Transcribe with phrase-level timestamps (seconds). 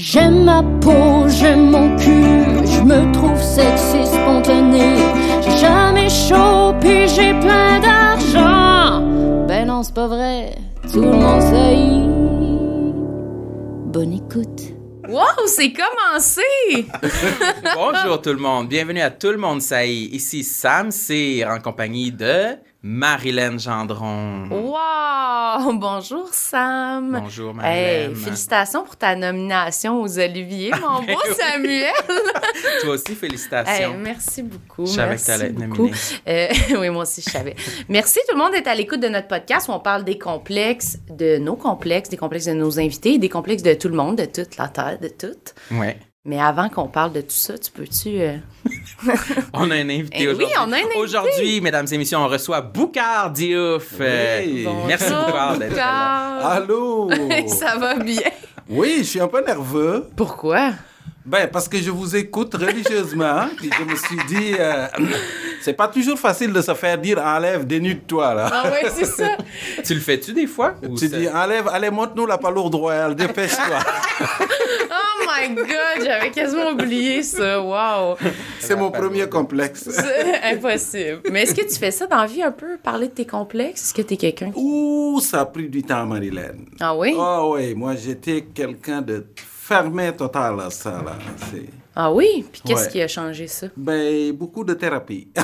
[0.00, 4.96] J'aime ma peau, j'aime mon cul, je me trouve sexy spontané.
[5.42, 9.04] J'ai jamais chaud, puis j'ai plein d'argent.
[9.48, 10.54] Ben non, c'est pas vrai,
[10.92, 11.76] tout le monde sait.
[13.92, 14.72] Bonne écoute.
[15.08, 16.42] Wow, c'est commencé!
[17.74, 20.10] Bonjour tout le monde, bienvenue à Tout le monde saillit.
[20.12, 24.48] Ici Sam Cyr en compagnie de Marilyn Gendron.
[24.50, 25.72] Wow!
[25.78, 27.18] Bonjour Sam!
[27.22, 28.14] Bonjour Hey, Marilyn.
[28.24, 31.18] félicitations pour ta nomination aux Oliviers, mon beau.
[31.36, 31.90] Samuel!
[32.82, 33.94] Toi aussi, Hey, félicitations.
[33.98, 34.86] merci beaucoup.
[34.86, 35.92] Je savais merci que t'allais être nominée.
[36.28, 37.56] Euh, oui, moi aussi, je savais.
[37.88, 40.98] Merci tout le monde d'être à l'écoute de notre podcast où on parle des complexes,
[41.10, 44.24] de nos complexes, des complexes de nos invités, des complexes de tout le monde, de
[44.26, 45.34] toute la terre, de tout.
[45.72, 45.98] Ouais.
[46.28, 48.20] Mais avant qu'on parle de tout ça, tu peux-tu...
[48.20, 48.36] euh,
[49.54, 50.54] On a un invité Eh oui, aujourd'hui.
[50.58, 50.98] on a un invité.
[50.98, 53.94] Aujourd'hui, mesdames et messieurs, on reçoit Boucard Diouf.
[53.98, 54.68] Euh, Oui.
[54.86, 56.36] Merci Boucard d'être là.
[56.48, 57.10] Allô?
[57.46, 58.20] Ça va bien?
[58.68, 60.06] Oui, je suis un peu nerveux.
[60.16, 60.72] Pourquoi?
[61.28, 63.48] Ben, parce que je vous écoute religieusement.
[63.58, 64.86] puis je me suis dit, euh,
[65.60, 68.50] c'est pas toujours facile de se faire dire enlève, dénude-toi, là.
[68.50, 69.36] Ah ouais, c'est ça.
[69.84, 70.74] Tu le fais-tu des fois?
[70.88, 73.78] ou Tu dis, enlève, allez, montre-nous la palourde royale, dépêche-toi.
[74.90, 77.60] Oh my God, j'avais quasiment oublié ça.
[77.60, 78.16] Wow.
[78.60, 79.88] c'est mon premier complexe.
[79.90, 81.20] C'est impossible.
[81.30, 83.82] Mais est-ce que tu fais ça dans la vie un peu, parler de tes complexes?
[83.82, 84.50] Est-ce que t'es quelqu'un?
[84.50, 86.54] qui- Ouh, ça a pris du temps, Marilyn.
[86.80, 87.14] Ah oui?
[87.16, 89.26] Oh oui, moi j'étais quelqu'un de
[89.68, 91.14] fermé total à ça, là.
[91.50, 91.66] C'est...
[91.94, 92.44] Ah oui?
[92.50, 92.92] Puis qu'est-ce Ouais.
[92.92, 93.66] qui a changé ça?
[93.76, 95.28] Ben, beaucoup de thérapie.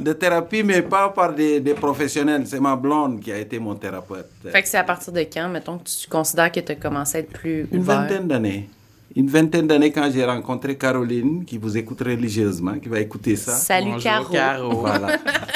[0.00, 2.42] De thérapie, mais pas par des, des professionnels.
[2.46, 4.26] C'est ma blonde qui a été mon thérapeute.
[4.50, 7.18] Fait que c'est à partir de quand, mettons, que tu considères que tu as commencé
[7.18, 8.00] à être plus Une ouvert?
[8.00, 8.68] vingtaine d'années.
[9.14, 13.52] Une vingtaine d'années quand j'ai rencontré Caroline, qui vous écoute religieusement, qui va écouter ça.
[13.52, 14.32] Salut, Bonjour, Caro.
[14.32, 14.80] Caro.
[14.80, 15.08] Voilà.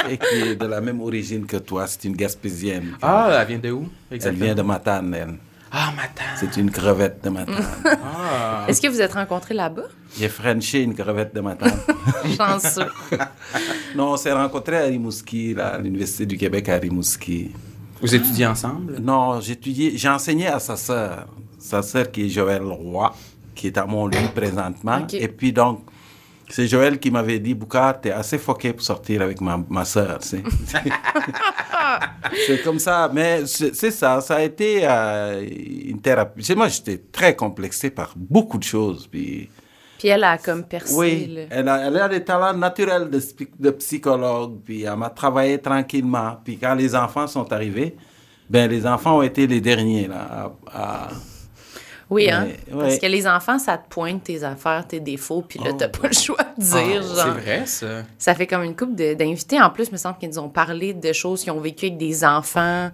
[0.09, 1.87] Et qui est de la même origine que toi.
[1.87, 2.95] C'est une Gaspésienne.
[3.01, 3.85] Ah, elle vient de où?
[4.11, 5.35] Elle vient de Matane, elle.
[5.71, 6.35] Ah, Matane.
[6.39, 7.65] C'est une crevette de Matane.
[8.29, 8.65] Ah.
[8.67, 9.83] Est-ce que vous êtes rencontrés là-bas?
[10.17, 11.77] J'ai frenché une crevette de Matane.
[12.37, 12.89] Chanceux.
[13.95, 17.51] non, on s'est rencontrés à Rimouski, là, à l'Université du Québec à Rimouski.
[18.01, 18.97] Vous étudiez ensemble?
[18.99, 21.27] Non, j'étudiais, j'enseignais à sa sœur,
[21.57, 23.13] sa sœur qui est Joël Roy,
[23.55, 24.99] qui est à Montluy présentement.
[25.03, 25.13] Ok.
[25.15, 25.81] Et puis donc,
[26.49, 30.17] c'est Joël qui m'avait dit, Boucard, t'es assez foqué pour sortir avec ma, ma sœur.
[30.21, 30.41] C'est
[32.45, 35.45] c'est comme ça, mais c'est ça, ça a été euh,
[35.85, 36.53] une thérapie.
[36.55, 39.07] Moi, j'étais très complexé par beaucoup de choses.
[39.07, 39.49] Puis,
[39.99, 40.93] Puis elle a comme percé.
[40.95, 45.57] oui, le- elle a, elle a des talents naturels de, psychologue, puis elle m'a travaillé
[45.59, 46.37] tranquillement.
[46.43, 47.95] Puis quand les enfants sont arrivés,
[48.49, 50.51] ben les enfants ont été les derniers là.
[50.73, 51.07] à- à-
[52.09, 52.47] Oui, hein?
[52.71, 55.75] Ouais, Parce que les enfants, ça te pointe tes affaires, tes défauts, puis là, Oh,
[55.77, 57.35] t'as pas le choix de dire, Ah, genre.
[57.35, 57.87] C'est vrai, ça.
[58.17, 59.61] Ça fait comme une couple d'invités.
[59.61, 61.97] En plus, il me semble qu'ils nous ont parlé de choses qu'ils ont vécues avec
[61.97, 62.91] des enfants,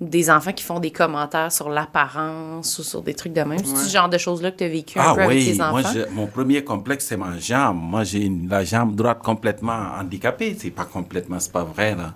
[0.00, 3.58] des enfants qui font des commentaires sur l'apparence ou sur des trucs de même.
[3.64, 5.60] C'est ce genre de choses-là que tu as vécu un Ah peu avec oui, tes
[5.60, 5.70] enfants?
[5.72, 7.78] moi, je- mon premier complexe, c'est ma jambe.
[7.80, 10.56] Moi, j'ai la jambe droite complètement handicapée.
[10.58, 12.14] C'est pas complètement, c'est pas vrai, là.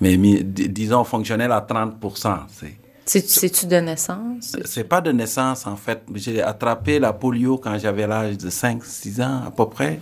[0.00, 1.94] Mais disons fonctionnelle à 30
[2.48, 2.85] c'est.
[3.06, 4.56] C'est- C'est-tu de naissance?
[4.64, 6.02] C'est pas de naissance, en fait.
[6.14, 10.00] J'ai attrapé la polio quand j'avais l'âge de 5-6 ans, à peu près.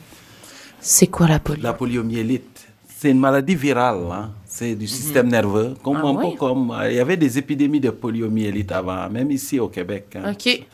[0.80, 1.62] C'est quoi la polio?
[1.62, 2.66] La poliomyélite.
[2.98, 4.30] C'est une maladie virale, hein.
[4.46, 5.74] C'est du système nerveux.
[5.82, 6.30] Comme, Ah un oui?
[6.32, 6.70] peu comme.
[6.70, 10.16] euh, Il y avait des épidémies de poliomyélite avant, même ici au Québec.
[10.16, 10.32] hein.
[10.32, 10.66] OK.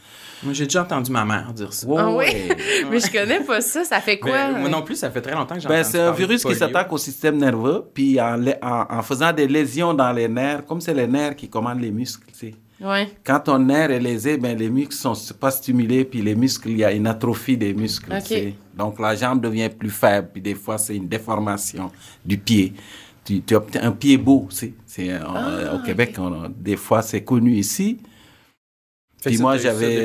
[0.42, 1.86] Moi, j'ai déjà entendu ma mère dire ça.
[1.98, 2.16] Ah oui?
[2.16, 2.56] ouais.
[2.90, 3.84] Mais je connais pas ça.
[3.84, 4.30] Ça fait quoi?
[4.32, 6.44] euh, moi non plus, ça fait très longtemps que j'ai Ben, entendu c'est un virus
[6.44, 10.28] qui s'attaque au système nerveux, puis en, lé- en- en faisant des lésions dans les
[10.28, 12.54] nerfs, comme c'est les nerfs qui commandent les muscles, tu sais.
[12.82, 13.10] Ouais.
[13.22, 16.78] Quand ton nerf est lésé, ben, les muscles sont pas stimulés, puis les muscles, il
[16.78, 18.10] y a une atrophie des muscles.
[18.10, 18.22] Ok.
[18.22, 18.54] tu sais.
[18.74, 21.90] Donc la jambe devient plus faible, puis des fois c'est une déformation
[22.24, 22.72] du pied.
[23.22, 24.74] Tu, tu obtiens un pied beau, tu sais.
[24.86, 27.98] C'est, Ah, au Québec, on des fois c'est connu ici,
[29.24, 29.96] Puis moi, j'avais,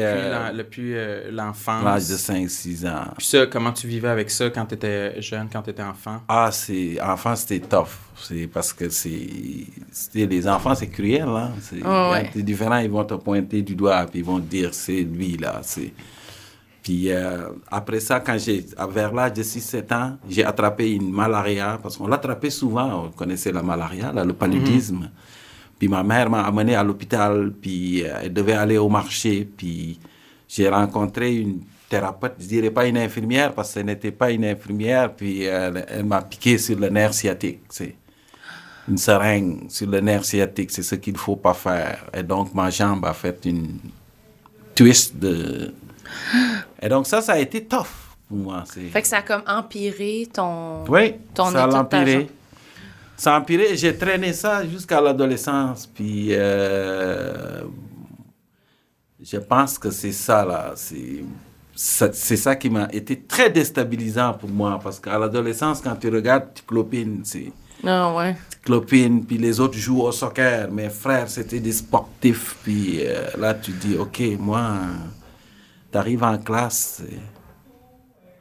[0.53, 1.83] Depuis, euh, euh, l'enfance.
[1.83, 3.05] l'âge de 5-6 ans.
[3.17, 6.21] Puis ça, comment tu vivais avec ça quand tu étais jeune, quand tu étais enfant?
[6.27, 7.87] Ah, c'est enfant, c'était tough.
[8.21, 9.27] C'est parce que c'est
[9.91, 11.51] c'était les enfants, c'est cruel, hein.
[11.61, 12.29] C'est Ah ouais.
[12.33, 15.37] c'est différent, ils vont te pointer du doigt puis ils vont te dire c'est lui
[15.37, 15.93] là, c'est
[16.85, 21.79] puis euh, après ça, quand j'ai vers l'âge de 6-7 ans, j'ai attrapé une malaria
[21.81, 25.09] parce qu'on l'attrapait souvent, on connaissait la malaria, là, le paludisme.
[25.77, 29.99] Puis ma mère m'a amené à l'hôpital, puis euh, elle devait aller au marché, puis
[30.47, 34.45] j'ai rencontré une thérapeute, je dirais pas une infirmière parce que ce n'était pas une
[34.45, 37.95] infirmière, puis elle, elle m'a piqué sur le nerf sciatique, c'est
[38.87, 42.05] une seringue sur le nerf sciatique, c'est ce qu'il ne faut pas faire.
[42.13, 43.79] Et donc ma jambe a fait une
[44.73, 45.73] twist de...
[46.81, 47.87] Et donc ça, ça a été tough
[48.27, 48.63] pour moi.
[48.65, 50.85] Fait que ça a comme empiré ton.
[50.87, 52.27] oui, ton ça a empiré.
[53.17, 53.75] Ça a empiré.
[53.77, 55.87] J'ai traîné ça jusqu'à l'adolescence.
[55.87, 57.61] Puis, euh,
[59.21, 60.73] je pense que c'est ça, là.
[60.75, 61.23] C'est
[61.73, 64.79] ça, c'est ça qui m'a été très déstabilisant pour moi.
[64.83, 67.21] Parce qu'à l'adolescence, quand tu regardes, tu clopines.
[67.23, 67.51] C'est,
[67.85, 68.35] Ah ouais.
[68.51, 70.69] tu clopines, puis les autres jouent au soccer.
[70.71, 72.57] Mes frères, c'était des sportifs.
[72.63, 74.73] Puis euh, là, tu dis, OK, moi,
[75.91, 77.01] tu arrives en classe.
[77.01, 77.19] c'est-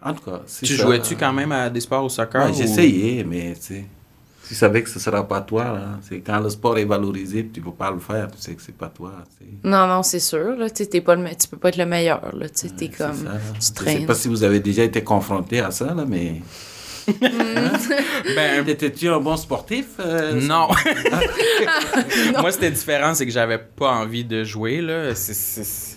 [0.06, 0.82] En tout cas, c'est Tu ça.
[0.82, 2.44] jouais-tu quand même à des sports au soccer?
[2.44, 3.84] Ouais, ou- J'essayais, mais tu sais,
[4.46, 5.64] tu savais que ce ne sera pas toi.
[5.64, 5.98] Là.
[6.08, 8.62] C'est quand le sport est valorisé, tu ne peux pas le faire, tu sais que
[8.62, 9.12] c'est pas toi.
[9.38, 9.50] tu sais.
[9.64, 10.56] Non, non, c'est sûr.
[10.56, 12.34] Là, t'es pas le tu peux pas être le meilleur.
[12.36, 13.14] Là, tu comme.
[13.16, 13.38] ça, là.
[13.54, 14.06] tu Je sais traînes.
[14.06, 16.42] pas si vous avez déjà été confronté à ça, là, mais
[18.36, 20.68] Ben, étais-tu un bon sportif euh, non.
[22.40, 25.14] Moi, c'était différent, c'est que j'avais pas envie de jouer, là.
[25.14, 25.94] C'est-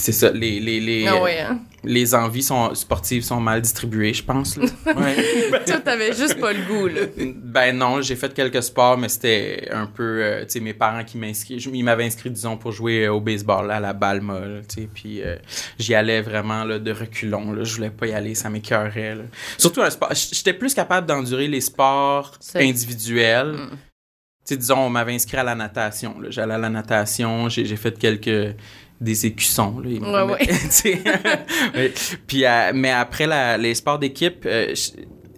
[0.00, 0.30] C'est ça.
[0.30, 1.60] Les, les, les, Ah ouais, hein?
[1.82, 4.56] les envies sont, sportives sont mal distribuées, je pense.
[4.56, 4.64] là.
[4.96, 5.16] Ouais.
[5.66, 7.02] Toi, t'avais juste pas le goût, là.
[7.16, 11.04] ben non, j'ai fait quelques sports, mais c'était un peu, euh, tu sais, mes parents
[11.04, 14.60] qui m'inscrivent, ils m'avaient inscrit, disons, pour jouer au baseball, là, à la Balma, là,
[14.68, 15.36] tu sais, puis euh,
[15.78, 19.18] j'y allais vraiment, là, de reculons, là, je voulais pas y aller, ça m'écœurait.
[19.58, 23.52] Surtout un sport, j'étais plus capable d'endurer les sports individuels.
[23.52, 23.68] Mm.
[23.70, 27.98] Tu sais, disons, on m'avait inscrit à la natation, j'allais à la natation, j'ai fait
[27.98, 28.56] quelques
[29.00, 31.92] des écussons là, Ouais, ouais.
[32.26, 34.74] puis euh, mais après la- les sports d'équipe euh,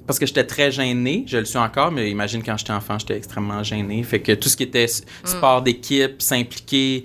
[0.07, 3.17] parce que j'étais très gêné, je le suis encore, mais imagine quand j'étais enfant, j'étais
[3.17, 4.03] extrêmement gêné.
[4.03, 5.27] Fait que tout ce qui était Mm.
[5.27, 7.05] sport d'équipe, s'impliquer,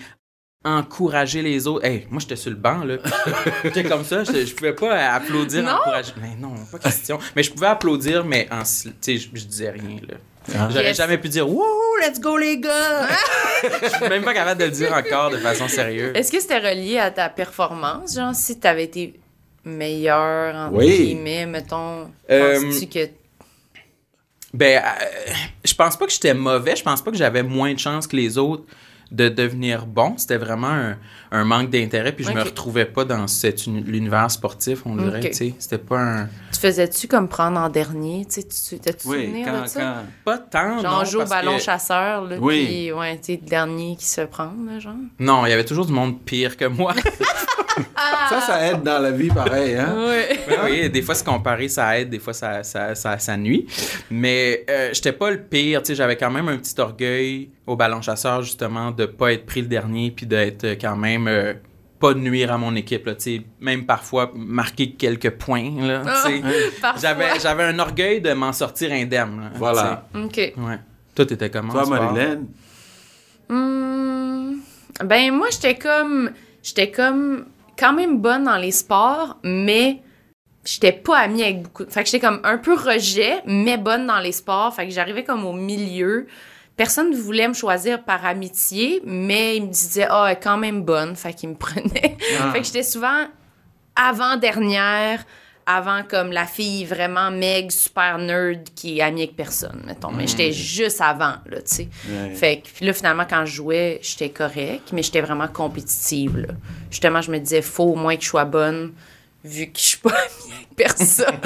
[0.63, 1.86] encourager les autres.
[1.86, 2.98] Hey, moi, j'étais sur le banc, là.
[3.63, 5.74] j'étais comme ça, je, pouvais pas applaudir, Non?
[5.74, 6.13] encourager.
[6.19, 7.19] Mais non, pas question.
[7.36, 8.90] Mais je pouvais applaudir, mais en, je,
[9.34, 10.16] je disais rien, là.
[10.53, 10.68] Ah.
[10.69, 10.97] J'aurais Yes.
[10.97, 11.63] jamais pu dire Wouhou,
[12.01, 13.07] let's go les gars!
[13.81, 16.12] Je suis même pas capable de le dire encore de façon sérieuse.
[16.15, 18.13] Est-ce que c'était relié à ta performance?
[18.15, 19.19] Genre, si t'avais été
[19.63, 20.97] meilleur, entre Oui.
[21.07, 23.09] guillemets, mettons, Euh, penses-tu que...
[24.53, 25.33] Ben, euh,
[25.65, 26.75] je pense pas que j'étais mauvais.
[26.75, 28.63] Je pense pas que j'avais moins de chance que les autres
[29.12, 30.16] de devenir bon.
[30.18, 30.98] C'était vraiment un,
[31.31, 32.12] un manque d'intérêt.
[32.12, 32.48] Puis je me Ok.
[32.48, 35.31] retrouvais pas dans cet l'univers sportif, on dirait.
[35.34, 36.30] C'était pas un.
[36.54, 38.25] Tu faisais-tu comme prendre en dernier?
[38.25, 38.44] Tu
[38.80, 39.80] t'as-tu Oui, souvenir quand, de ça?
[39.81, 40.81] quand- Pas tant.
[40.81, 42.66] Genre, non, on joue au ballon que- chasseur, là, Oui.
[42.66, 44.94] puis, ouais, tu sais, le dernier qui se prendre, là, genre.
[45.19, 46.94] Non, il y avait toujours du monde pire que moi.
[48.30, 49.75] Ça, ça aide dans la vie pareil.
[49.75, 49.94] Hein?
[50.63, 53.68] Oui, des fois, se comparer, ça aide, des fois, ça, ça, ça, ça nuit.
[54.10, 55.81] Mais euh, j'étais pas le pire.
[55.81, 59.45] Tu sais, j'avais quand même un petit orgueil au ballon chasseur, justement, de pas être
[59.45, 61.27] pris le dernier, puis d'être euh, quand même.
[61.27, 61.53] euh,
[61.97, 66.03] pas de nuire à mon équipe, là, tu sais, même parfois marquer quelques points, là,
[66.03, 66.41] tu sais.
[66.81, 67.01] Parfois.
[67.01, 69.39] J'avais, j'avais un orgueil de m'en sortir indemne.
[69.39, 70.07] là, Voilà.
[70.13, 70.35] OK.
[70.38, 70.79] Ouais.
[71.15, 71.71] Toi, t'étais comment?
[71.71, 71.85] Toi?
[71.85, 72.41] Marilyn,
[73.47, 74.56] Hmm,
[75.03, 76.31] ben moi j'étais comme
[76.63, 77.45] j'étais comme
[77.77, 80.01] quand même bonne dans les sports mais
[80.65, 84.19] j'étais pas amie avec beaucoup fait que j'étais comme un peu rejet mais bonne dans
[84.19, 86.25] les sports fait que j'arrivais comme au milieu
[86.77, 90.57] personne ne voulait me choisir par amitié mais il me disait ah elle est quand
[90.57, 92.51] même bonne fait qu'il me prenait Ah.
[92.51, 93.25] fait que j'étais souvent
[93.95, 95.24] avant dernière
[95.68, 100.27] avant comme la fille vraiment meg super nerd qui est amie avec personne mettons mais
[100.27, 101.89] j'étais juste avant là tu sais
[102.36, 106.38] fait que puis là, finalement, quand je jouais, j'étais correct, mais j'étais vraiment compétitive.
[106.38, 106.54] Là.
[106.92, 108.94] Justement, je me disais, faut au moins que je sois bonne,
[109.45, 110.09] vu que je suis pas
[110.44, 111.39] amie avec personne.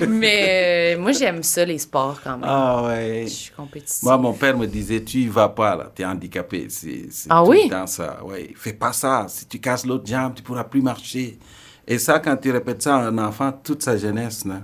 [0.08, 2.44] mais euh, moi, j'aime ça, les sports, quand même.
[2.48, 3.22] Ah ouais.
[3.24, 4.04] Je suis compétitive.
[4.04, 6.66] Moi, mon père me disait, tu y vas pas là, tu es handicapé.
[6.68, 7.62] C'est c'est Ah tout oui?
[7.64, 8.22] le temps ça.
[8.24, 8.52] Ouais.
[8.56, 9.26] Fais pas ça.
[9.28, 11.38] Si tu casses l'autre jambe, tu pourras plus marcher.
[11.86, 14.60] Et ça, quand tu répètes ça à un enfant toute sa jeunesse, là.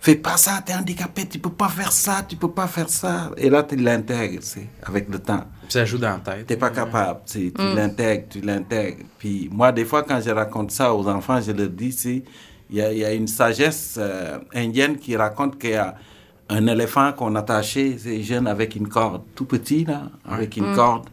[0.00, 2.88] Fais pas ça, tu es handicapé, tu peux pas faire ça, tu peux pas faire
[2.88, 3.30] ça.
[3.36, 5.44] Et là, tu l'intègres, c'est avec le temps.
[5.68, 6.46] Ça joue dans la tête.
[6.46, 9.04] T'es pas capable, tu sais, tu l'intègres, tu l'intègres.
[9.18, 12.22] Puis moi, des fois, quand je raconte ça aux enfants, je leur dis, c'est,
[12.70, 15.96] il y a, il y a une sagesse euh, indienne qui raconte qu'il y a
[16.48, 21.08] un éléphant qu'on attachait, c'est jeune avec une corde, tout petit là, avec une corde.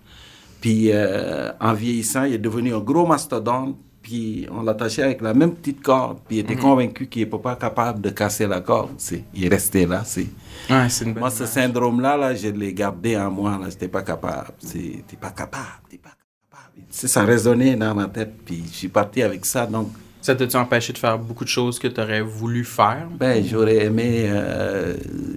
[0.62, 3.76] Puis euh, en vieillissant, il est devenu un gros mastodonte.
[4.04, 6.18] Puis on l'attachait avec la même petite corde.
[6.28, 8.92] Puis il était convaincu qu'il n'était pas capable de casser la corde.
[8.98, 10.04] C'est, il est resté là.
[10.06, 10.28] C'est,
[10.70, 13.58] Ouais, c'est une bonne moi, ce syndrome-là, là, je l'ai gardé en moi.
[13.62, 14.50] Là, j'étais pas capable.
[14.60, 16.10] C'est, t'es pas capable, t'es pas
[16.52, 16.84] capable.
[16.90, 18.34] C'est, ça résonnait dans ma tête.
[18.46, 19.66] Puis je suis parti avec ça.
[19.66, 19.90] Donc,
[20.22, 23.08] Ça t'a-tu empêché de faire beaucoup de choses que tu aurais voulu faire?
[23.18, 24.96] ben, j'aurais aimé euh,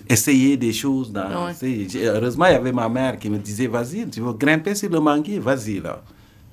[0.08, 1.12] essayer des choses.
[1.12, 1.86] Dans, Ouais.
[2.04, 5.00] heureusement, il y avait ma mère qui me disait, vas-y, tu veux grimper sur le
[5.00, 6.00] manguier, vas-y là.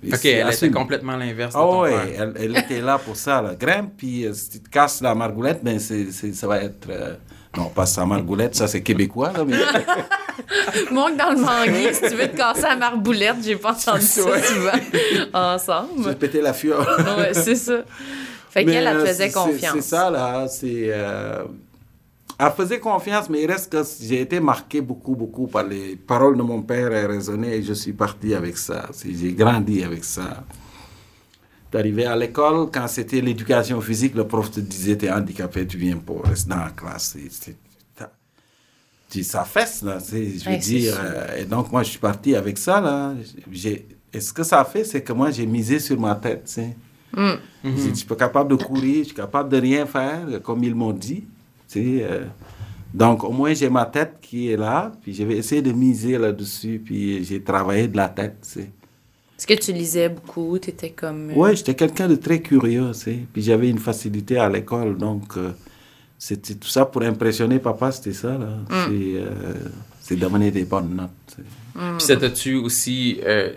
[0.06, 2.02] Et Ok, c'est- elle était complètement l'inverse Ah ouais, père.
[2.20, 3.56] elle, elle était là pour ça, là.
[3.56, 6.88] Grimpe, puis euh, si tu te casses la margoulette, ben c'est, c'est- ça va être...
[6.90, 7.16] euh,
[7.56, 9.58] non, pas sa margoulette, ça c'est québécois, là, mais...
[10.92, 14.02] Moi, que dans le manguier, si tu veux te casser la marboulette, j'ai pas entendu
[14.06, 14.42] ça Ouais.
[14.42, 14.72] souvent
[15.34, 16.04] ensemble.
[16.10, 16.80] vais péter la fiole.
[17.18, 17.84] Ouais, c'est ça.
[18.50, 19.74] Fait Mais, qu'elle, elle euh, te faisait c'est- confiance.
[19.76, 20.48] C'est ça, là.
[20.48, 20.88] C'est.
[20.90, 21.44] euh,
[22.40, 26.38] Elle faisait confiance, mais il reste que j'ai été marqué beaucoup, beaucoup par les paroles
[26.38, 28.90] de mon père et résonné et je suis parti avec ça.
[29.06, 30.44] J'ai grandi avec ça.
[31.72, 35.98] D'arriver à l'école, quand c'était l'éducation physique, le prof te disait T'es handicapé, tu viens
[35.98, 37.18] pas, reste dans la classe.
[39.10, 40.00] Tu ça fesse, là.
[40.00, 40.96] Je veux Ouais, dire.
[41.00, 43.14] euh, et donc, moi, je suis parti avec ça, là.
[44.12, 46.54] Et ce que ça a fait, c'est que moi, j'ai misé sur ma tête, tu
[46.54, 46.76] sais.
[47.16, 47.34] Mm.
[47.64, 50.94] Je suis pas capable de courir, je suis capable de rien faire, comme ils m'ont
[50.94, 51.28] dit.
[51.74, 52.26] Tu sais, euh.
[52.94, 56.18] donc, au moins, j'ai ma tête qui est là, puis je vais essayer de miser
[56.18, 58.38] là-dessus, puis j'ai travaillé de la tête.
[58.44, 58.72] tu sais.
[59.38, 60.58] Est-ce que tu lisais beaucoup?
[60.60, 61.32] Tu étais comme.
[61.32, 63.20] euh, Ouais, j'étais quelqu'un de très curieux, tu sais.
[63.34, 65.52] Puis j'avais une facilité à l'école, donc euh,
[66.20, 68.58] c'était tout ça pour impressionner papa, c'était ça, là.
[68.70, 69.54] C'est euh,
[70.00, 71.10] c'est d'amener des bonnes notes.
[71.28, 71.42] tu sais.
[71.98, 73.20] Puis ça t'a-tu aussi.
[73.26, 73.52] euh,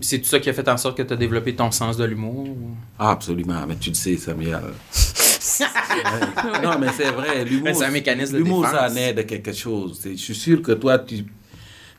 [0.00, 2.04] c'est tout ça qui a fait en sorte que tu as développé ton sens de
[2.04, 2.48] l'humour?
[2.48, 4.60] ou- Ah, absolument, mais tu le sais, Samuel.
[5.60, 6.60] Ouais.
[6.62, 7.64] Non, mais c'est vrai, l'humour.
[7.64, 8.76] Mais c'est un mécanisme de L'humour, défense.
[8.78, 10.00] ça naît de quelque chose.
[10.04, 11.24] Je suis sûr que toi, tu,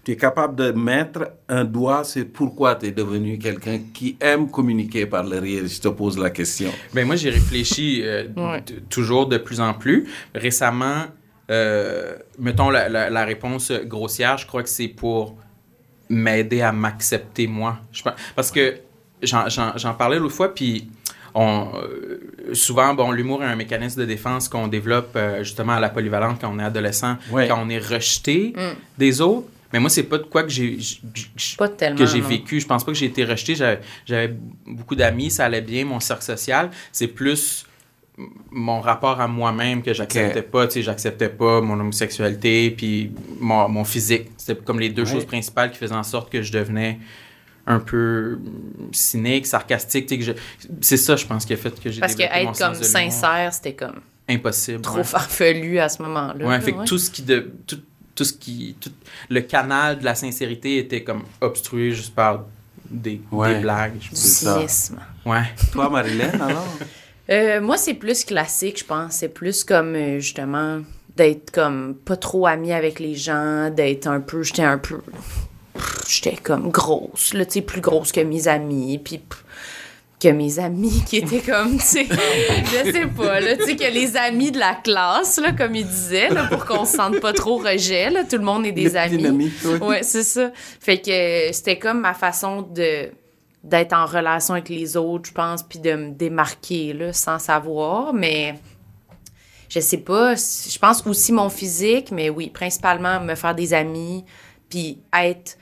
[0.03, 4.49] tu es capable de mettre un doigt sur pourquoi tu es devenu quelqu'un qui aime
[4.49, 5.63] communiquer par le rire.
[5.67, 6.71] Je te pose la question.
[6.93, 8.61] Ben moi, j'ai réfléchi euh, Ouais.
[8.61, 10.07] t- toujours de plus en plus.
[10.35, 11.05] Récemment,
[11.51, 15.37] euh, mettons la, la- la réponse grossière, je crois que c'est pour
[16.09, 17.79] m'aider à m'accepter moi.
[17.91, 18.03] Je
[18.35, 18.75] parce que
[19.21, 20.89] j'en- j'en j'en parlais l'autre fois, puis
[21.35, 25.79] on, euh, souvent, bon, l'humour est un mécanisme de défense qu'on développe euh, justement à
[25.79, 27.47] la polyvalente quand on est adolescent, Ouais.
[27.47, 28.75] quand on est rejeté Mm.
[28.97, 29.47] des autres.
[29.71, 31.01] Mais moi, c'est pas de quoi que j'ai j-
[31.35, 31.97] j- Pas tellement.
[31.97, 32.59] que j'ai vécu.
[32.59, 33.55] Je pense pas que j'ai été rejeté.
[33.55, 34.35] J'avais- J'avais
[34.67, 36.69] beaucoup d'amis, ça allait bien, mon cercle social.
[36.91, 37.65] C'est plus
[38.51, 40.45] mon rapport à moi-même que j'acceptais Ok.
[40.51, 40.67] pas.
[40.67, 44.27] Tu sais, j'acceptais pas mon homosexualité puis mon, mon physique.
[44.37, 45.11] C'était comme les deux Ouais.
[45.11, 46.99] choses principales qui faisaient en sorte que je devenais
[47.65, 48.39] un peu
[48.91, 50.05] cynique, sarcastique.
[50.07, 52.23] tu sais, que je- C'est ça, je pense, qui a fait que j'ai Parce que
[52.23, 53.11] être comme sens de l'humour.
[53.11, 54.81] sincère, c'était comme Impossible.
[54.81, 55.03] trop ouais.
[55.03, 56.45] farfelu à ce moment-là.
[56.45, 56.85] Ouais, fait que ouais.
[56.85, 57.79] tout ce qui de tout,
[58.15, 58.91] tout ce qui tout
[59.29, 62.45] le canal de la sincérité était comme obstrué juste par
[62.89, 63.55] des, Ouais.
[63.55, 63.97] des blagues.
[63.97, 64.99] Du cynisme.
[65.25, 65.43] Ouais.
[65.71, 66.67] Toi, Marilyn, alors?
[67.29, 69.13] Euh, moi, c'est plus classique, je pense.
[69.13, 70.81] C'est plus comme, euh, justement,
[71.15, 74.43] d'être comme pas trop amie avec les gens, d'être un peu...
[74.43, 74.97] J'étais un peu...
[76.07, 79.21] J'étais comme grosse, là, tu sais, plus grosse que mes amis, puis
[80.19, 83.91] que mes amis qui étaient comme, tu sais, je sais pas, là, tu sais, que
[83.91, 87.33] les amis de la classe, là, comme ils disaient, là, pour qu'on se sente pas
[87.33, 89.25] trop rejet, là, tout le monde est des amis.
[89.25, 89.77] amis, oui.
[89.79, 90.51] Ouais, c'est ça.
[90.79, 93.11] Fait que c'était comme ma façon de
[93.63, 98.13] d'être en relation avec les autres, je pense, puis de me démarquer là, sans savoir,
[98.13, 98.55] mais
[99.69, 104.25] je sais pas, je pense aussi mon physique, mais oui, principalement me faire des amis,
[104.69, 105.57] puis être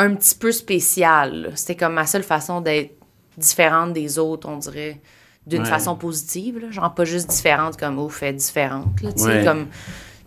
[0.00, 1.52] un petit peu spécial.
[1.54, 2.94] C'était comme ma seule façon d'être
[3.36, 5.00] différente des autres, on dirait,
[5.46, 5.68] d'une Ouais.
[5.68, 6.70] façon positive, là.
[6.70, 9.44] genre pas juste différente comme ouf, elle est différente, là, tu sais, Ouais.
[9.44, 9.68] comme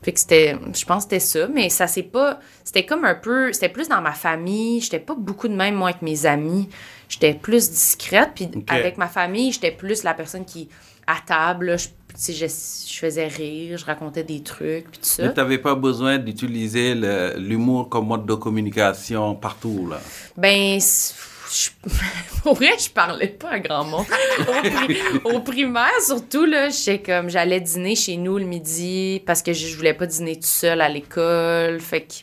[0.01, 3.15] fait que c'était, je pense que c'était ça, mais ça c'est pas, c'était comme un
[3.15, 6.67] peu, c'était plus dans ma famille, j'étais pas beaucoup de même moi avec mes amis,
[7.07, 10.67] j'étais plus discrète, puis avec ma famille, j'étais plus la personne qui,
[11.07, 15.23] à table, là, je, je, je faisais rire, je racontais des trucs, puis tout ça.
[15.23, 16.93] Mais tu n'avais pas besoin d'utiliser
[17.37, 19.99] l'humour comme mode de communication partout, là?
[20.37, 21.69] Ben, je,
[22.43, 24.05] pour vrai, je parlais pas à grand monde.
[24.39, 29.41] Au, pri- au primaire, surtout, là, j'étais comme, j'allais dîner chez nous le midi parce
[29.41, 31.79] que je, je voulais pas dîner tout seul à l'école.
[31.79, 32.13] Fait que,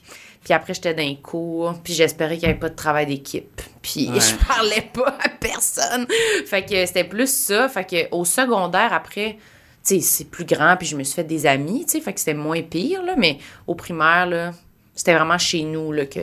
[0.44, 3.60] puis après, j'étais dans les cours, puis j'espérais qu'il y avait pas de travail d'équipe.
[3.82, 4.18] Puis Ouais.
[4.20, 6.06] je parlais pas à personne.
[6.46, 7.68] Fait que c'était plus ça.
[7.68, 9.36] Fait que au secondaire, après,
[9.82, 12.18] sais, c'est plus grand, puis je me suis fait des amis, tu sais, fait que
[12.20, 14.52] c'était moins pire, là, mais au primaire, là,
[14.94, 16.20] c'était vraiment chez nous, là, que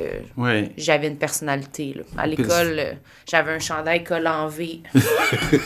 [0.77, 1.95] j'avais une personnalité.
[1.95, 2.03] Là.
[2.17, 2.93] À l'école, euh,
[3.27, 4.81] j'avais un chandail col en V,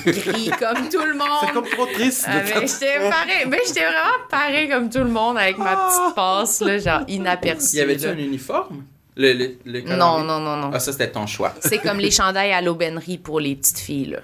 [0.05, 1.53] gris comme tout le C'est monde.
[1.53, 2.25] comme trop triste.
[2.27, 6.15] Ah, mais j'étais pareil, mais j'étais vraiment pareil comme tout le monde avec ma petite
[6.15, 7.77] passe, là, genre inaperçue.
[7.77, 8.83] Y avait-tu un uniforme?
[9.22, 10.72] Le, le, le collant Non, non, non, non.
[10.74, 11.54] Ah, ça, c'était ton choix.
[11.60, 14.20] C'est comme les chandails à l'aubainerie pour les petites filles, là.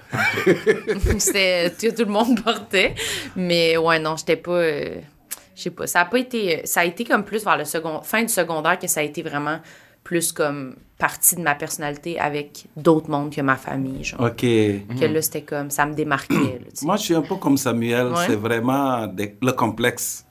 [1.18, 1.70] C'était...
[1.70, 2.94] Tout, tout le monde portait.
[3.36, 4.50] Mais ouais, non, j'étais pas...
[4.52, 4.96] euh,
[5.54, 5.86] je sais pas.
[5.86, 6.62] Ça a pas été...
[6.64, 8.00] Ça a été comme plus vers le second...
[8.02, 9.58] fin du secondaire que ça a été vraiment
[10.04, 14.20] plus comme partie de ma personnalité avec d'autres mondes que ma famille, genre.
[14.22, 14.40] OK.
[14.40, 15.70] Que là, c'était comme...
[15.70, 16.66] Ça me démarquait, là.
[16.82, 18.08] Moi, je suis un peu comme Samuel.
[18.08, 18.24] Ouais.
[18.26, 20.24] C'est vraiment des- le complexe.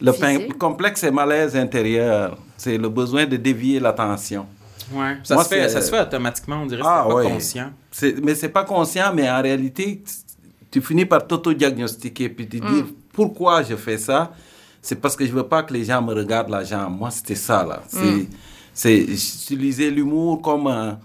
[0.00, 0.58] Le pain- Physique.
[0.58, 2.38] complexe et malaise intérieur.
[2.56, 4.46] C'est le besoin de dévier l'attention.
[4.92, 5.16] Ouais.
[5.22, 6.82] Ça, Moi, se fait, ça se fait automatiquement, on dirait.
[6.84, 7.28] Ah, c'est pas ouais.
[7.30, 7.70] conscient.
[7.90, 10.02] C'est- Mais c'est pas conscient, mais en réalité,
[10.70, 14.32] tu finis par t'auto-diagnostiquer puis te dire pourquoi je fais ça?
[14.82, 16.98] C'est parce que je veux pas que les gens me regardent la jambe.
[16.98, 17.82] Moi, c'était ça, là.
[17.88, 18.26] C'est,
[18.74, 20.98] c'est, j'utilisais l'humour comme un,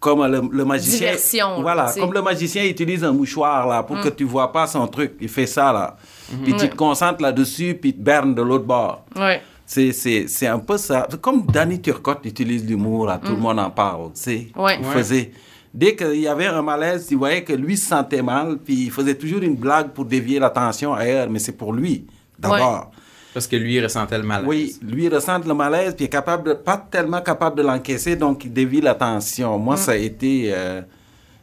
[0.00, 1.10] comme le, le magicien.
[1.10, 4.86] Diversion, Voilà, comme le magicien utilise un mouchoir là pour que tu vois pas son
[4.88, 5.12] truc.
[5.20, 5.96] Il fait ça là.
[6.42, 9.04] Puis tu te concentres là-dessus, puis tu te bernes de l'autre bord.
[9.16, 9.42] Ouais.
[9.66, 11.06] C'est, c'est, c'est un peu ça.
[11.20, 14.06] Comme Danny Turcotte utilise l'humour, là, tout le monde en parle.
[14.14, 14.48] tu sais.
[14.56, 14.78] Ouais.
[14.80, 15.30] Il faisait.
[15.72, 18.90] Dès qu'il y avait un malaise, tu voyais que lui se sentait mal, puis il
[18.90, 22.90] faisait toujours une blague pour dévier l'attention ailleurs, mais c'est pour lui, d'abord.
[23.32, 24.46] Parce que lui, il ressentait le malaise.
[24.48, 27.62] Oui, lui il ressent le malaise, puis il est capable de- pas tellement capable de
[27.62, 29.58] l'encaisser, donc il dévie l'attention.
[29.58, 30.82] Moi, ça a été euh,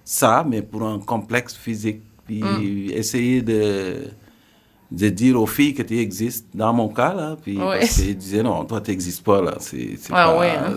[0.03, 2.01] ça, mais pour un complexe physique.
[2.25, 3.96] Puis essayer de,
[4.91, 7.79] de dire aux filles que tu existes, dans mon cas, là, puis Ouais.
[7.79, 9.56] parce qu'ils disaient non, toi, tu n'existes pas, là.
[9.62, 10.39] C'est, c'est Ah pas.
[10.39, 10.75] ouais, hein.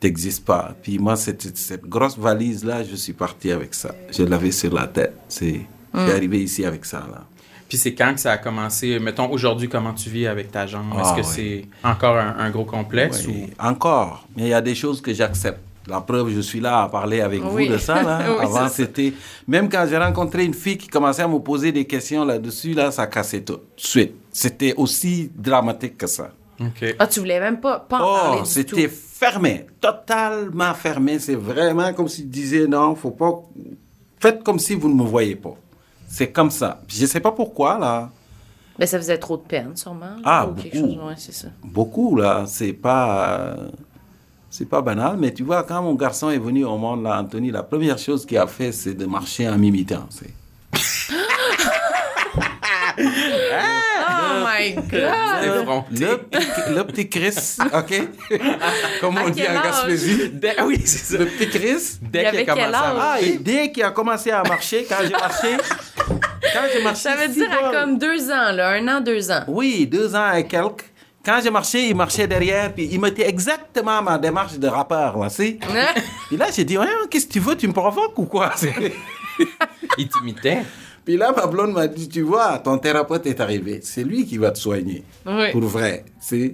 [0.00, 0.74] t'existes pas.
[0.82, 3.94] Puis moi, cette, cette grosse valise-là, je suis parti avec ça.
[4.10, 5.14] Je l'avais sur la tête.
[5.28, 5.60] C'est,
[5.94, 7.24] Je suis arrivé ici avec ça, là.
[7.72, 8.98] Puis c'est quand que ça a commencé?
[8.98, 10.92] Mettons, aujourd'hui, comment tu vis avec ta jambe?
[11.00, 13.24] Est-ce Ah, que c'est encore un, un gros complexe?
[13.26, 15.58] Oui, Encore, mais il y a des choses que j'accepte.
[15.86, 17.66] La preuve, je suis là à parler avec Oui.
[17.68, 18.02] vous de ça.
[18.02, 18.20] Là.
[18.28, 19.14] Oui, Avant, c'était...
[19.48, 22.90] Même quand j'ai rencontré une fille qui commençait à me poser des questions là-dessus, là,
[22.90, 23.54] ça cassait tout.
[23.54, 24.16] De suite.
[24.30, 26.30] C'était aussi dramatique que ça.
[26.60, 26.64] ou...
[26.66, 26.94] OK.
[26.98, 28.94] Ah, tu voulais même pas, pas en parler Oh, du c'était tout.
[28.94, 29.64] fermé.
[29.80, 31.18] Totalement fermé.
[31.18, 33.32] C'est vraiment comme s'il disait non, faut pas...
[34.20, 35.54] Faites comme si vous ne me voyez pas.
[36.12, 36.78] C'est comme ça.
[36.88, 38.10] Je sais pas pourquoi, là.
[38.78, 40.16] Mais ça faisait trop de peine, sûrement.
[40.24, 40.68] Ah, ou beaucoup.
[40.70, 41.48] chose, ouais, c'est ça.
[41.64, 43.68] beaucoup là c'est pas euh,
[44.50, 47.50] c'est pas banal mais tu vois quand mon garçon est venu au monde là Anthony
[47.50, 50.32] la première chose qu'il a fait c'est de marcher en m'imitant c'est
[54.62, 55.60] my God!
[55.60, 56.06] Effronté.
[56.70, 58.02] le petit, Chris ok?
[59.00, 59.62] Comme on dit en?
[59.62, 61.18] Gaspésie ah oui, c'est ça.
[61.18, 64.30] le petit Chris Dès Il qu'il a commencé à ah et dès qu'il a commencé
[64.30, 65.56] à marcher quand j'ai marché
[66.52, 68.70] quand j'ai marché Ça veut dire à comme deux ans, là.
[68.70, 69.44] Un an, deux ans.
[69.48, 70.84] Oui, deux ans et quelques.
[71.24, 75.28] Quand j'ai marché, il marchait derrière, puis il mettait exactement ma démarche de rappeur, là,
[75.30, 75.56] c'est.
[76.32, 78.74] Et là, j'ai dit, ouais, qu'est-ce que tu veux, tu me provoques ou quoi C'est-
[79.98, 80.62] Il t'imitait.
[81.04, 83.80] Puis là, ma blonde m'a dit, tu vois, ton thérapeute est arrivé.
[83.82, 85.04] C'est lui qui va te soigner.
[85.26, 85.50] Oui.
[85.50, 86.04] Pour vrai.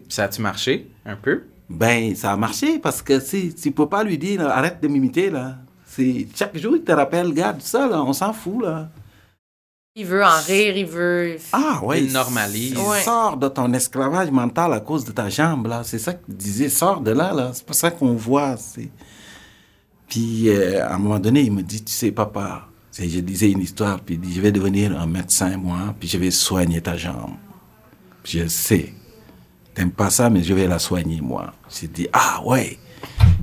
[0.09, 0.89] Ça a-tu marché?
[1.05, 1.43] Un peu?
[1.69, 5.29] Ben, ça a marché parce que si, tu peux pas lui dire, arrête de m'imiter,
[5.31, 5.57] là.
[5.85, 6.27] C'est...
[6.35, 8.89] Chaque jour, il te rappelle, garde ça, là, on s'en fout, là.
[9.95, 11.37] Il veut en rire, il veut.
[11.53, 12.05] Ah, ouais.
[12.05, 12.71] Il normalise.
[12.71, 13.03] Il Ouais.
[13.03, 15.83] Sors de ton esclavage mental à cause de ta jambe, là.
[15.85, 17.51] C'est ça qu'il disait, sors de là, là.
[17.53, 18.89] C'est pas ça qu'on voit, c'est...
[20.09, 22.68] Puis, euh, à un moment donné, il me dit, tu sais, papa,
[23.07, 26.19] je disais une histoire, puis il dit, je vais devenir un médecin, moi, puis je
[26.19, 27.35] vais soigner ta jambe.
[28.25, 28.93] Je sais,
[29.75, 31.53] t'aimes pas ça, mais je vais la soigner, moi.
[31.71, 32.79] J'ai dit, ah ouais,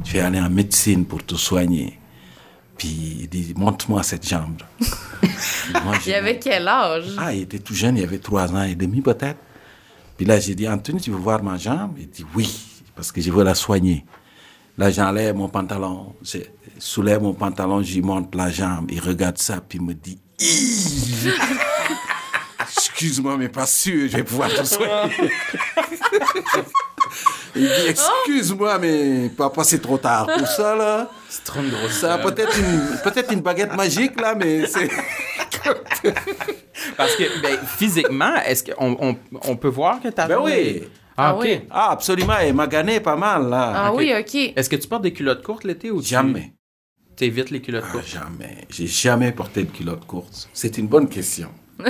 [0.03, 1.99] je vais aller en médecine pour te soigner.
[2.77, 4.61] Puis il dit, montre-moi cette jambe.
[5.83, 7.15] Moi, Il avait quel âge?
[7.17, 9.39] ah, il était tout jeune, il avait trois ans et demi peut-être.
[10.17, 11.95] Puis là, j'ai dit, Anthony, tu veux voir ma jambe?
[11.97, 12.53] Il dit, oui,
[12.95, 14.05] parce que je veux la soigner.
[14.77, 16.39] Là, j'enlève mon pantalon, je
[16.79, 18.89] soulève mon pantalon, j'y monte la jambe.
[18.91, 20.19] Il regarde ça, puis il me dit,
[22.61, 25.11] excuse-moi, mais pas sûr, je vais pouvoir te soigner.
[27.55, 31.09] il dit, excuse-moi, mais papa, c'est trop tard pour ça, là.
[31.29, 34.89] C'est trop grosse Ça peut-être une, peut-être une baguette magique, là, mais c'est...
[36.97, 40.83] Parce que, ben, physiquement, est-ce qu'on on, on peut voir que ta Ben oui.
[41.17, 41.41] Ah, Ah OK.
[41.43, 41.61] oui.
[41.71, 43.73] Ah, absolument, il m'a gagné pas mal, là.
[43.75, 44.35] Ah oui, OK.
[44.55, 46.53] Est-ce que tu portes des culottes courtes l'été ou tu- Jamais.
[47.15, 48.07] T'évites les culottes Ah, courtes?
[48.07, 48.57] jamais.
[48.69, 50.49] J'ai jamais porté de culotte courte.
[50.53, 51.49] C'est une bonne question.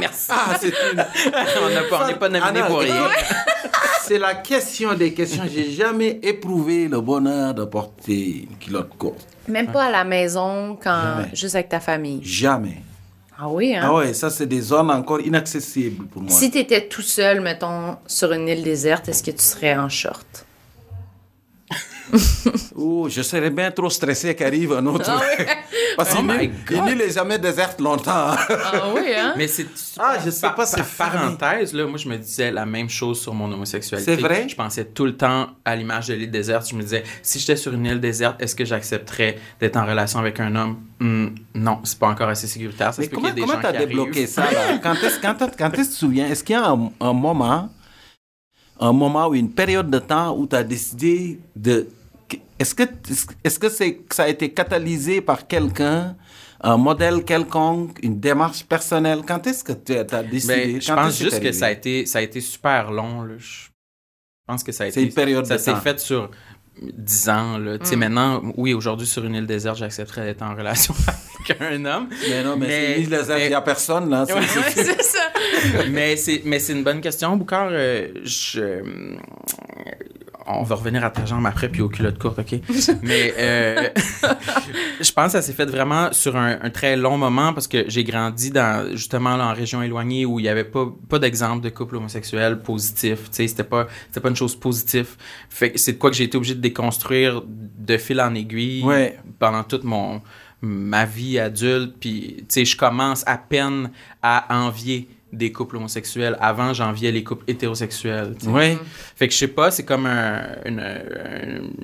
[0.00, 0.26] Merci.
[0.30, 0.98] Ah, c'est une...
[1.64, 3.08] on n'a pas- on n'est pas nominé Ah, pour rien.
[4.02, 5.44] C'est la question des questions.
[5.52, 9.26] J'ai jamais éprouvé le bonheur de porter une culotte courte.
[9.48, 11.28] Même pas à la maison, quand Jamais.
[11.34, 12.20] juste avec ta famille.
[12.24, 12.82] Jamais.
[13.38, 13.82] Ah oui, hein?
[13.84, 16.30] Ah ouais, ça, c'est des zones encore inaccessibles pour moi.
[16.30, 20.44] Si t'étais tout seul, mettons, sur une île déserte, est-ce que tu serais en short?
[22.74, 25.10] Oh, je serais bien trop stressé qu'arrive un autre.
[25.96, 28.10] Parce Oh qu'il n'est- n'est jamais déserte longtemps.
[28.12, 28.36] Ah
[28.94, 29.34] oui, hein?
[29.36, 29.66] Mais c'est.
[29.98, 33.34] Ah, je sais pas, c'est parenthèse, là, moi, je me disais la même chose sur
[33.34, 34.16] mon homosexualité.
[34.16, 34.48] C'est vrai?
[34.48, 36.68] Je pensais tout le temps à l'image de l'île déserte.
[36.70, 40.18] Je me disais, si j'étais sur une île déserte, est-ce que j'accepterais d'être en relation
[40.18, 40.78] avec un homme?
[41.00, 42.92] Hmm, non, c'est pas encore assez sécuritaire.
[42.94, 44.28] Ça Mais comment qu'il y ait des comment gens t'as qui débloqué arrivent.
[44.28, 44.78] ça là?
[44.82, 47.68] Quand est-ce quand que tu te souviens Est-ce qu'il y a un, un moment,
[48.80, 51.86] un moment ou une période de temps où tu as décidé de
[52.58, 52.84] est-ce que
[53.44, 56.16] est-ce que c'est ça a été catalysé par quelqu'un
[56.62, 59.20] un modèle quelconque, une démarche personnelle?
[59.26, 60.72] Quand est-ce que tu as décidé?
[60.74, 63.22] Ben, je pense juste que ça a été, ça a été super long.
[63.22, 63.34] Là.
[63.38, 63.68] Je
[64.46, 65.00] pense que ça a été.
[65.00, 65.80] C'est une période ça de s'est temps.
[65.80, 66.30] fait sur
[66.80, 67.58] 10 ans.
[67.58, 67.78] Là.
[67.78, 67.98] Tu sais, Mm.
[68.00, 70.94] Maintenant, oui, aujourd'hui, sur une île déserte, j'accepterais d'être en relation
[71.48, 72.08] avec un homme.
[72.28, 74.24] Mais non, mais, Mais- c'est l'île déserte, il n'y a personne là.
[74.26, 74.40] c'est- Ouais.
[74.40, 75.20] Ouais, ça.
[75.90, 77.68] mais c'est mais c'est une bonne question, Boucard.
[77.72, 78.82] Euh, je,
[80.52, 82.58] on va revenir à ta jambe après, puis aux culottes courtes, OK?
[83.02, 83.88] Mais euh,
[85.00, 87.84] je pense que ça s'est fait vraiment sur un, un très long moment parce que
[87.88, 91.62] j'ai grandi dans justement là, en région éloignée où il n'y avait pas, pas d'exemple
[91.62, 93.18] de couple homosexuel positif.
[93.24, 95.10] Tu sais, c'était pas, c'était pas une chose positive.
[95.50, 98.82] Fait que c'est de quoi que j'ai été obligé de déconstruire de fil en aiguille
[98.84, 99.18] Ouais.
[99.38, 100.22] pendant toute mon
[100.62, 101.94] ma vie adulte.
[102.00, 103.90] Puis, tu sais, je commence à peine
[104.22, 106.36] à envier des couples homosexuels.
[106.40, 108.34] Avant, j'enviais les couples hétérosexuels.
[108.38, 108.50] tu sais.
[108.50, 108.78] Oui.
[109.16, 110.82] Fait que je sais pas, c'est comme un- une,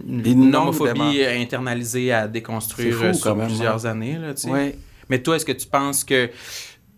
[0.08, 4.18] une, Une homophobie internalisée à déconstruire fou, euh, sur même, plusieurs années.
[4.18, 4.34] Là.
[4.48, 4.74] Oui.
[5.08, 6.28] Mais toi, est-ce que tu penses que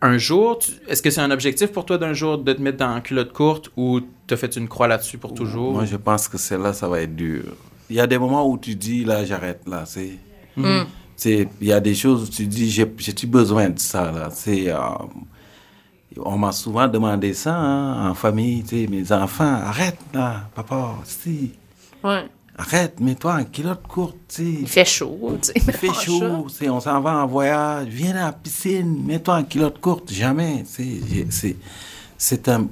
[0.00, 3.00] un jour, est-ce que c'est un objectif pour toi d'un jour de te mettre dans
[3.02, 5.72] culotte courte ou t'as fait une croix là-dessus pour toujours?
[5.74, 7.44] Moi, je pense que celle-là, ça va être dur.
[7.90, 9.84] Il y a des moments où tu dis, là, j'arrête, là.
[9.86, 10.18] C'est,
[10.56, 10.82] Mm.
[11.16, 14.28] c'est, il y a des choses où tu dis, j'ai, j'ai-tu besoin de ça, là.
[14.32, 14.78] C'est, euh,
[16.16, 20.94] on m'a souvent demandé ça, hein, en famille, tu sais, mes enfants, arrête, là, papa,
[21.04, 21.52] si,
[22.02, 22.24] Ouais.
[22.56, 24.42] arrête, mets-toi en culotte courte, tu sais.
[24.62, 25.52] Il fait chaud, tu sais.
[25.56, 29.44] Il fait chaud, c'est, on s'en va en voyage, viens à la piscine, mets-toi en
[29.44, 30.64] culotte courte, jamais.
[30.66, 31.56] C'est, j'ai- c'est,
[32.16, 32.66] c'est un,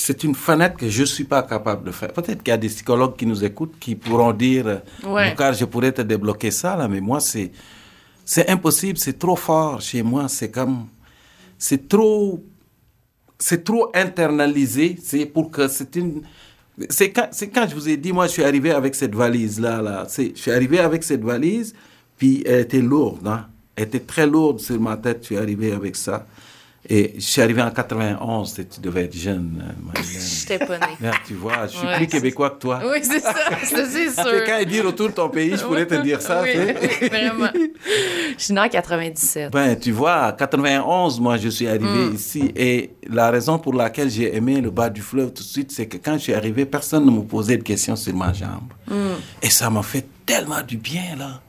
[0.00, 2.12] c'est une fenêtre que je suis pas capable de faire.
[2.12, 5.34] Peut-être qu'il y a des psychologues qui nous écoutent qui pourront dire, euh, Ouais.
[5.36, 7.50] car je pourrais te débloquer ça là, mais moi c'est,
[8.24, 10.86] c'est impossible, c'est trop fort chez moi, c'est comme,
[11.58, 12.42] c'est trop,
[13.38, 16.22] c'est trop internalisé, c'est pour que c'est une,
[16.90, 19.58] c'est quand, c'est quand je vous ai dit, moi je suis arrivé avec cette valise
[19.60, 21.74] là, là, c'est, je suis arrivé avec cette valise,
[22.16, 25.72] puis elle était lourde, hein, elle était très lourde sur ma tête, je suis arrivé
[25.72, 26.26] avec ça.
[26.90, 30.06] Et je suis arrivé en 91, et tu devais être jeune, euh, Madeleine.
[30.40, 30.86] J'étais pas née.
[31.02, 32.80] Là, tu vois, je suis Ouais, plus québécois que toi.
[32.82, 33.34] Oui, c'est ça.
[33.62, 34.44] C'est sûr.
[34.46, 36.42] quand il dit retourne ton pays, je pourrais te dire ça.
[36.42, 37.48] Oui, vraiment.
[38.38, 39.52] Je suis née en 97.
[39.52, 42.14] Ben, tu vois, 91, moi, je suis arrivé Mm.
[42.14, 42.52] ici.
[42.56, 45.86] Et la raison pour laquelle j'ai aimé le bas du fleuve tout de suite, c'est
[45.86, 48.72] que quand je suis arrivé, personne ne me posait de questions sur ma jambe.
[48.86, 48.94] Mm.
[49.42, 51.42] Et ça m'a fait tellement du bien, là.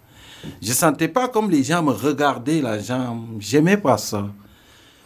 [0.62, 3.38] Je sentais pas comme les gens me regardaient la jambe.
[3.39, 4.28] J'aimais pas ça.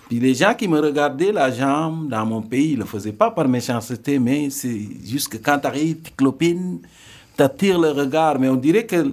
[0.09, 3.31] Puis les gens qui me regardaient la jambe dans mon pays, ils le faisaient pas
[3.31, 6.79] par méchanceté, mais c'est juste que quand tu arrives, tu clopines,
[7.35, 8.37] t'attires le regard.
[8.39, 9.11] Mais on dirait que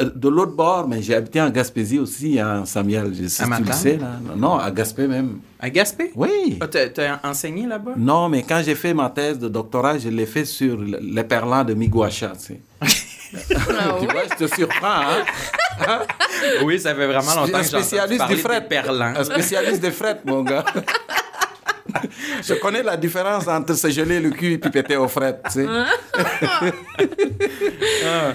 [0.00, 3.46] euh, de l'autre bord, mais j'ai habité en Gaspésie aussi, en Samuel, je sais À
[3.46, 3.78] si tu le Matane?
[3.82, 4.18] sais, là.
[4.36, 5.38] Non, à Gaspé même.
[5.58, 6.12] À Gaspé?
[6.14, 6.58] Oui.
[6.60, 7.92] Ah, t'as, t'as enseigné là-bas?
[7.96, 11.24] Non, mais quand j'ai fait ma thèse de doctorat, je l'ai fait sur le- les
[11.24, 12.60] perlants de Miguacha, tu sais.
[13.34, 14.12] Ah Tu oui?
[14.12, 15.24] vois, je te surprends, hein?
[16.64, 18.66] Oui, ça fait vraiment longtemps que spécialiste du fret.
[19.16, 20.64] Un spécialiste de fret, mon gars.
[22.42, 25.52] Je connais la différence entre se geler le cul et puis péter au fret, tu
[25.62, 25.66] sais.
[28.04, 28.34] Ah.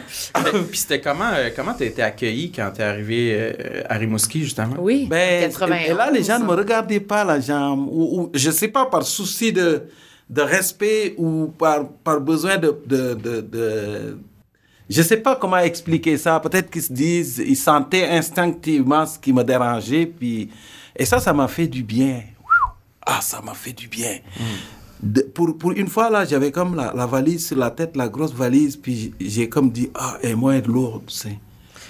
[0.70, 4.76] Puis c'était comment, euh, comment t'as été accueilli quand t'es arrivé euh, à Rimouski, justement?
[4.80, 5.90] Oui, Ben, 91.
[5.90, 7.88] et là, les gens ne me regardaient pas la jambe.
[7.92, 9.84] Ou, ou, je sais pas, par souci de,
[10.30, 14.18] de respect ou par, par besoin de, de, de, de-
[14.92, 16.40] Je sais pas comment expliquer ça.
[16.40, 20.06] Peut-être qu'ils se disent, ils sentaient instinctivement ce qui me dérangeait.
[20.06, 20.50] Puis...
[20.96, 22.22] Et ça, ça m'a fait du bien.
[23.06, 24.18] Ah, ça m'a fait du bien.
[25.02, 28.08] De- pour, pour une fois, là, j'avais comme la, la valise sur la tête, la
[28.10, 31.40] grosse valise, puis j'ai comme dit, ah, elle est moins lourde, tu sais.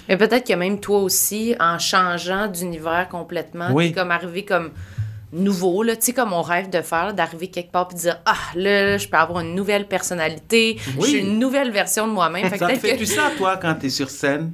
[0.08, 3.88] Mais peut-être que même toi aussi, en changeant d'univers complètement, Oui.
[3.92, 4.70] t'es comme arrivé comme
[5.32, 8.18] nouveau, là, tu sais, comme on rêve de faire, d'arriver quelque part et de dire
[8.26, 12.48] Ah, là, je peux avoir une nouvelle personnalité, je suis une nouvelle version de moi-même.
[12.48, 14.52] Fait Ça peut-être fait que- tu ça, toi, quand tu es sur scène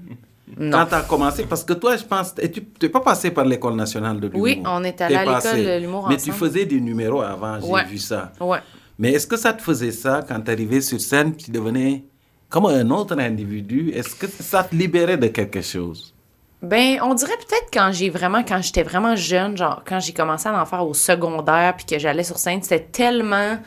[0.56, 0.78] Non.
[0.78, 3.44] Quand tu as commencé Parce que toi, je pense, et tu n'es pas passé par
[3.44, 4.42] l'École nationale de l'humour.
[4.42, 6.32] Oui, on est allé à l'école de l'humour Mais ensemble.
[6.32, 7.84] tu faisais des numéros avant, j'ai Ouais.
[7.84, 8.32] vu ça.
[8.40, 8.58] Ouais.
[8.98, 12.02] Mais est-ce que ça te faisait ça quand tu arrivais sur scène, tu devenais
[12.48, 13.90] comme un autre individu?
[13.94, 16.14] Est-ce que ça te libérait de quelque chose?
[16.60, 20.48] Ben, on dirait peut-être quand j'ai vraiment, quand j'étais vraiment jeune, genre quand j'ai commencé
[20.48, 23.58] à en faire au secondaire, puis que j'allais sur scène, c'était tellement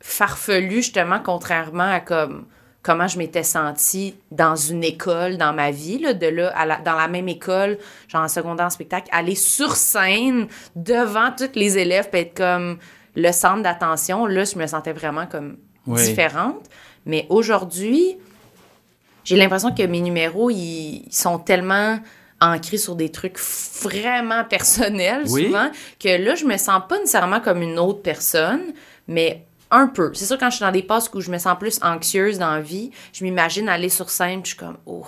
[0.00, 2.46] farfelu justement, contrairement à comme
[2.82, 6.78] comment je m'étais sentie dans une école dans ma vie, là, de là à la-
[6.78, 11.76] dans la même école, genre en secondaire en spectacle, aller sur scène devant tous les
[11.78, 12.78] élèves, puis être comme
[13.14, 14.24] le centre d'attention.
[14.26, 16.02] Là, je me sentais vraiment comme Oui.
[16.04, 16.64] différente.
[17.04, 18.16] Mais aujourd'hui,
[19.24, 21.98] j'ai l'impression que mes numéros, ils sont tellement
[22.40, 23.38] ancrés sur des trucs
[23.82, 25.46] vraiment personnels, Oui.
[25.46, 28.72] souvent, que là, je me sens pas nécessairement comme une autre personne,
[29.08, 30.10] mais un peu.
[30.14, 32.50] C'est sûr, quand je suis dans des passes où je me sens plus anxieuse dans
[32.54, 35.06] la vie, je m'imagine aller sur scène, puis je suis comme, oh,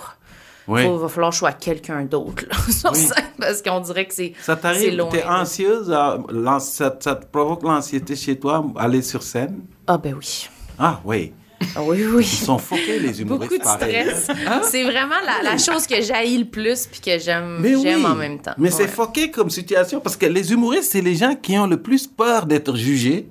[0.67, 0.83] Oui.
[0.85, 2.97] il va falloir que je sois quelqu'un d'autre sur Oui.
[2.97, 5.09] scène, parce qu'on dirait que c'est Ça t'arrive, loin.
[5.09, 5.41] tu es là.
[5.41, 9.65] anxieuse, à- l'an- ça, ça te provoque l'anxiété chez toi, aller sur scène?
[9.87, 10.47] Ah ben oui.
[10.79, 11.33] Ah oui,
[11.81, 12.23] oui, oui.
[12.23, 14.27] ils sont foqués les humoristes Beaucoup de stress.
[14.69, 18.39] C'est vraiment la, la chose que j'haïs le plus puis que j'aime oui, en même
[18.39, 18.53] temps.
[18.57, 21.81] Mais c'est foqué comme situation parce que les humoristes, c'est les gens qui ont le
[21.81, 23.27] plus peur d'être jugés.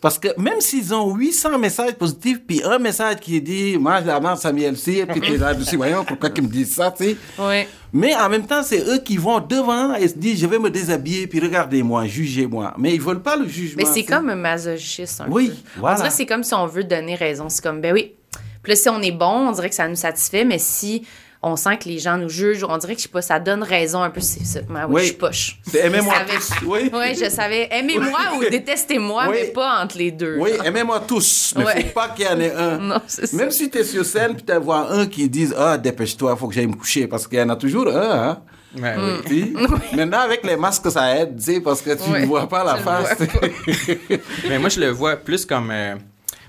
[0.00, 4.06] Parce que même s'ils ont 800 messages positifs, puis un message qui dit «Moi, je
[4.06, 7.16] la Samuel C.» puis t'es là dessus, voyons, pourquoi qu'ils me disent ça, tu sais.
[7.38, 7.66] Oui.
[7.92, 10.70] Mais en même temps, c'est eux qui vont devant et se disent «Je vais me
[10.70, 13.82] déshabiller, puis regardez-moi, jugez-moi.» Mais ils veulent pas le jugement.
[13.84, 15.80] Mais c'est comme un masochiste, un Oui, peu.
[15.80, 15.96] voilà.
[15.96, 17.48] On dirait que c'est comme si on veut donner raison.
[17.48, 18.12] C'est comme, ben oui.
[18.62, 21.04] Puis là, si on est bon, on dirait que ça nous satisfait, mais si
[21.42, 23.62] on sent que les gens nous jugent, on dirait que, je sais pas, ça donne
[23.62, 24.20] raison un peu.
[24.20, 24.60] C'est ça.
[24.68, 25.00] Ben oui, Oui.
[25.02, 25.58] je suis poche.
[25.72, 26.50] Aimez-moi tous.
[26.66, 26.90] Oui.
[26.92, 27.68] Oui, je savais.
[27.70, 29.36] Aimez-moi ou détestez-moi, Oui.
[29.42, 30.36] mais pas entre les deux.
[30.38, 31.82] Oui, aimez-moi tous, mais Ouais.
[31.84, 32.78] faut pas qu'il y en ait un.
[32.78, 33.36] Non, c'est ça.
[33.36, 36.48] Même si tu es sur scène, puis tu vois un qui dit Ah, dépêche-toi, faut
[36.48, 38.40] que j'aille me coucher, parce qu'il y en a toujours un, hein.
[38.78, 39.00] Ouais, Mm.
[39.00, 39.22] oui.
[39.24, 39.54] Puis,
[39.96, 42.62] Maintenant, avec les masques, ça aide, tu sais, parce que tu Ouais, ne vois pas
[42.64, 43.16] la face.
[43.18, 43.40] vois
[44.48, 45.70] Mais moi, je le vois plus comme.
[45.70, 45.94] euh,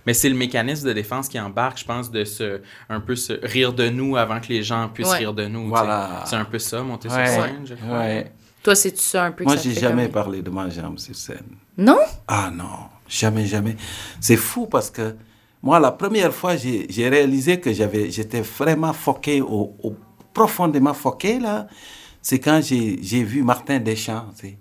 [0.06, 3.34] mais c'est le mécanisme de défense qui embarque, je pense, de se un peu se
[3.44, 5.18] rire de nous avant que les gens puissent Ouais.
[5.20, 5.68] rire de nous.
[5.70, 6.24] Voilà.
[6.26, 7.26] C'est un peu ça, monter Ouais.
[7.34, 7.62] sur scène.
[7.66, 7.98] je crois.
[8.00, 8.32] Ouais.
[8.64, 11.56] Toi, c'est-tu ça un peu Moi, j'ai jamais comme- parlé de ma jambe sur scène.
[11.78, 11.98] Non?
[12.28, 13.76] Ah non, jamais, jamais.
[14.20, 15.16] C'est fou parce que
[15.64, 19.96] moi, la première fois, j'ai j'ai réalisé que j'avais, j'étais vraiment foqué, au, au-
[20.34, 21.68] profondément foqué, là.
[22.22, 24.58] C'est quand j'ai j'ai vu Martin Deschamps, tu sais.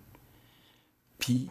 [1.19, 1.51] Puis,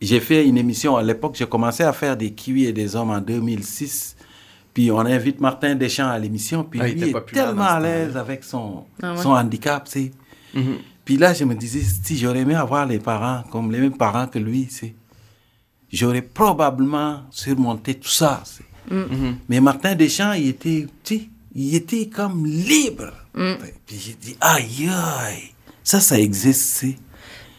[0.00, 3.10] j'ai fait une émission, à l'époque, j'ai commencé à faire des kiwis et des hommes
[3.10, 4.16] en 2006.
[4.74, 7.80] Puis, on invite Martin Deschamps à l'émission, puis Ah, il lui était est tellement à
[7.80, 9.22] l'aise avec son, Ah ouais.
[9.22, 10.10] son handicap, tu sais.
[10.54, 10.76] Mhm.
[11.04, 14.26] Puis là, je me disais, si j'aurais aimé avoir les parents, comme les mêmes parents
[14.26, 14.94] que lui, c'est,
[15.92, 18.42] j'aurais probablement surmonté tout ça.
[18.44, 18.64] c'est.
[18.94, 19.38] Mhm.
[19.48, 23.12] Mais Martin Deschamps, il était, tu sais, il était comme libre.
[23.86, 25.50] Puis j'ai dit, aïe, aïe,
[25.82, 26.96] ça, ça existe, c'est.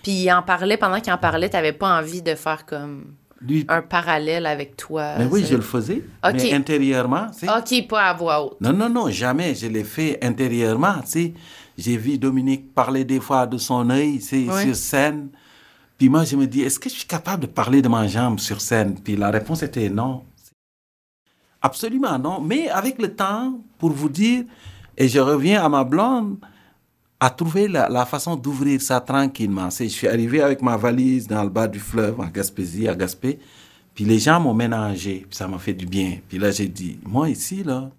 [0.09, 3.63] Puis il en parlait, pendant qu'il en parlait, t'avais pas envie de faire comme Lui,
[3.69, 5.13] un parallèle avec toi.
[5.19, 6.33] mais oui, je le faisais, Ok.
[6.33, 7.27] mais intérieurement.
[7.43, 8.59] OK, pas à voix haute.
[8.59, 9.53] Non, non, non, jamais.
[9.53, 11.35] Je l'ai fait intérieurement, tu.
[11.77, 15.29] J'ai vu Dominique parler des fois de son œil, sur scène.
[15.99, 18.39] Puis moi, je me dis, est-ce que je suis capable de parler de ma jambe
[18.39, 18.95] sur scène?
[18.99, 20.23] Puis la réponse était non.
[21.61, 22.41] Absolument non.
[22.41, 24.43] Mais avec le temps, pour vous dire,
[24.97, 26.37] et je reviens à ma blonde,
[27.19, 29.69] à trouver la, la façon d'ouvrir ça tranquillement.
[29.69, 33.39] Je suis arrivé avec ma valise dans le bas du fleuve, en Gaspésie, à Gaspé.
[33.93, 36.19] Puis les gens m'ont ménagé, puis ça m'a fait du bien.
[36.29, 37.89] Puis là, j'ai dit, moi ici, là,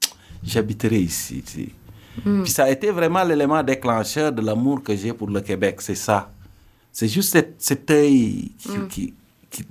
[0.42, 1.42] j'habiterai ici.
[1.44, 1.68] sais.
[2.24, 5.94] Puis ça a été vraiment l'élément déclencheur de l'amour que j'ai pour le Québec, c'est
[5.94, 6.30] ça.
[6.92, 9.14] C'est juste cet, cet œil qui, qui,
[9.50, 9.64] qui-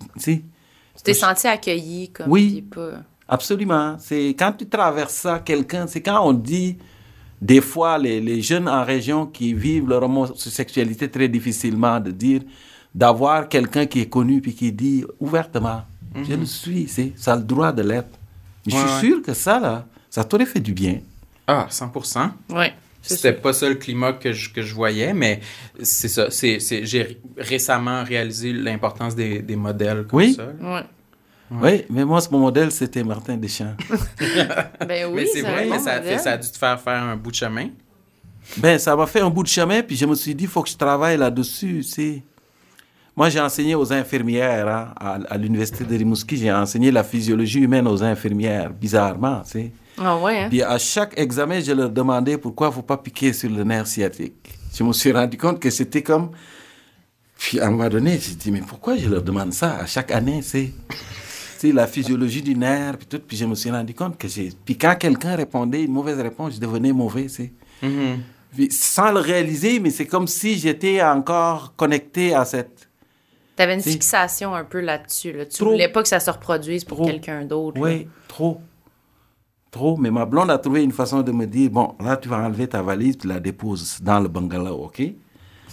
[0.95, 2.61] tu t'es senti accueilli comme Oui.
[2.61, 2.91] pas...
[3.27, 3.97] Absolument.
[3.99, 6.77] C'est quand tu traverses ça, quelqu'un, c'est quand on dit
[7.41, 12.41] des fois les, les jeunes en région qui vivent leur homosexualité très difficilement, de dire
[12.93, 15.83] d'avoir quelqu'un qui est connu puis qui dit ouvertement,
[16.27, 18.09] je le suis, c'est ça a le droit de l'être.
[18.65, 18.99] Je suis ouais.
[18.99, 20.99] sûr que ça là, ça t'aurait fait du bien.
[21.47, 22.29] Ah, 100%.
[22.51, 22.73] Ouais.
[23.01, 25.39] c'est C'était pas ça le climat que je, que je voyais, mais
[25.81, 26.29] c'est ça.
[26.29, 30.33] C'est, c'est, j'ai ré- récemment réalisé l'importance des, des modèles comme Oui.
[30.33, 30.47] ça.
[30.61, 30.81] Ouais.
[31.51, 33.75] Oui, mais moi, mon modèle, c'était Martin Deschamps.
[34.87, 36.19] Ben oui, mais c'est vrai, mais ça, a fait- modèle.
[36.19, 37.69] ça a dû te faire faire un bout de chemin.
[38.57, 40.61] Ben, ça m'a fait un bout de chemin, puis je me suis dit, il faut
[40.63, 42.23] que je travaille là-dessus, c'est...
[43.15, 46.37] Moi, j'ai enseigné aux infirmières hein, à, à l'université de Rimouski.
[46.37, 49.71] J'ai enseigné la physiologie humaine aux infirmières, bizarrement, tu sais.
[49.97, 50.47] Ah ouais, hein?
[50.49, 53.63] Puis à chaque examen, je leur demandais pourquoi il ne faut pas piquer sur le
[53.65, 54.53] nerf sciatique.
[54.73, 56.29] Je me suis rendu compte que c'était comme...
[57.37, 60.11] Puis à un moment donné, j'ai dit, mais pourquoi je leur demande ça à chaque
[60.11, 60.71] année, c'est...
[61.59, 63.19] C'est la physiologie du nerf, puis tout.
[63.19, 64.49] Puis je me suis rendu compte que j'ai...
[64.63, 67.51] Puis quand quelqu'un répondait une mauvaise réponse, je devenais mauvais, c'est...
[67.83, 68.21] Mhm.
[68.55, 72.87] Puis sans le réaliser, mais c'est comme si j'étais encore connecté à cette...
[73.57, 73.91] T'avais une Si.
[73.91, 75.33] fixation un peu là-dessus.
[75.33, 75.45] Là.
[75.47, 75.71] Tu Trop.
[75.71, 77.81] voulais pas que ça se reproduise pour quelqu'un d'autre.
[77.81, 78.61] Oui, trop.
[79.69, 79.97] Trop.
[79.97, 82.67] Mais ma blonde a trouvé une façon de me dire, bon, là, tu vas enlever
[82.69, 85.01] ta valise, puis la dépose dans le bungalow, OK?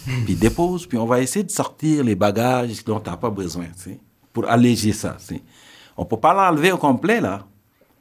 [0.25, 3.67] puis dépose, puis on va essayer de sortir les bagages dont tu n'as pas besoin,
[3.67, 3.99] tu sais,
[4.33, 5.41] pour alléger ça, tu sais.
[5.97, 7.45] On peut pas l'enlever au complet, là.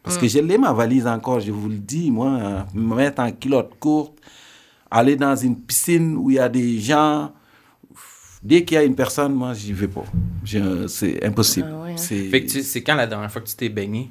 [0.03, 3.33] Parce que je l'ai, ma valise encore, je vous le dis, moi, me mettre en
[3.33, 4.13] culotte courte,
[4.89, 7.33] aller dans une piscine où il y a des gens.
[8.41, 10.05] Dès qu'il y a une personne, moi, j'y vais pas.
[10.87, 11.69] C'est impossible.
[11.73, 11.97] Ah ouais, hein.
[11.97, 14.11] C'est- quand la dernière fois que tu t'es baigné?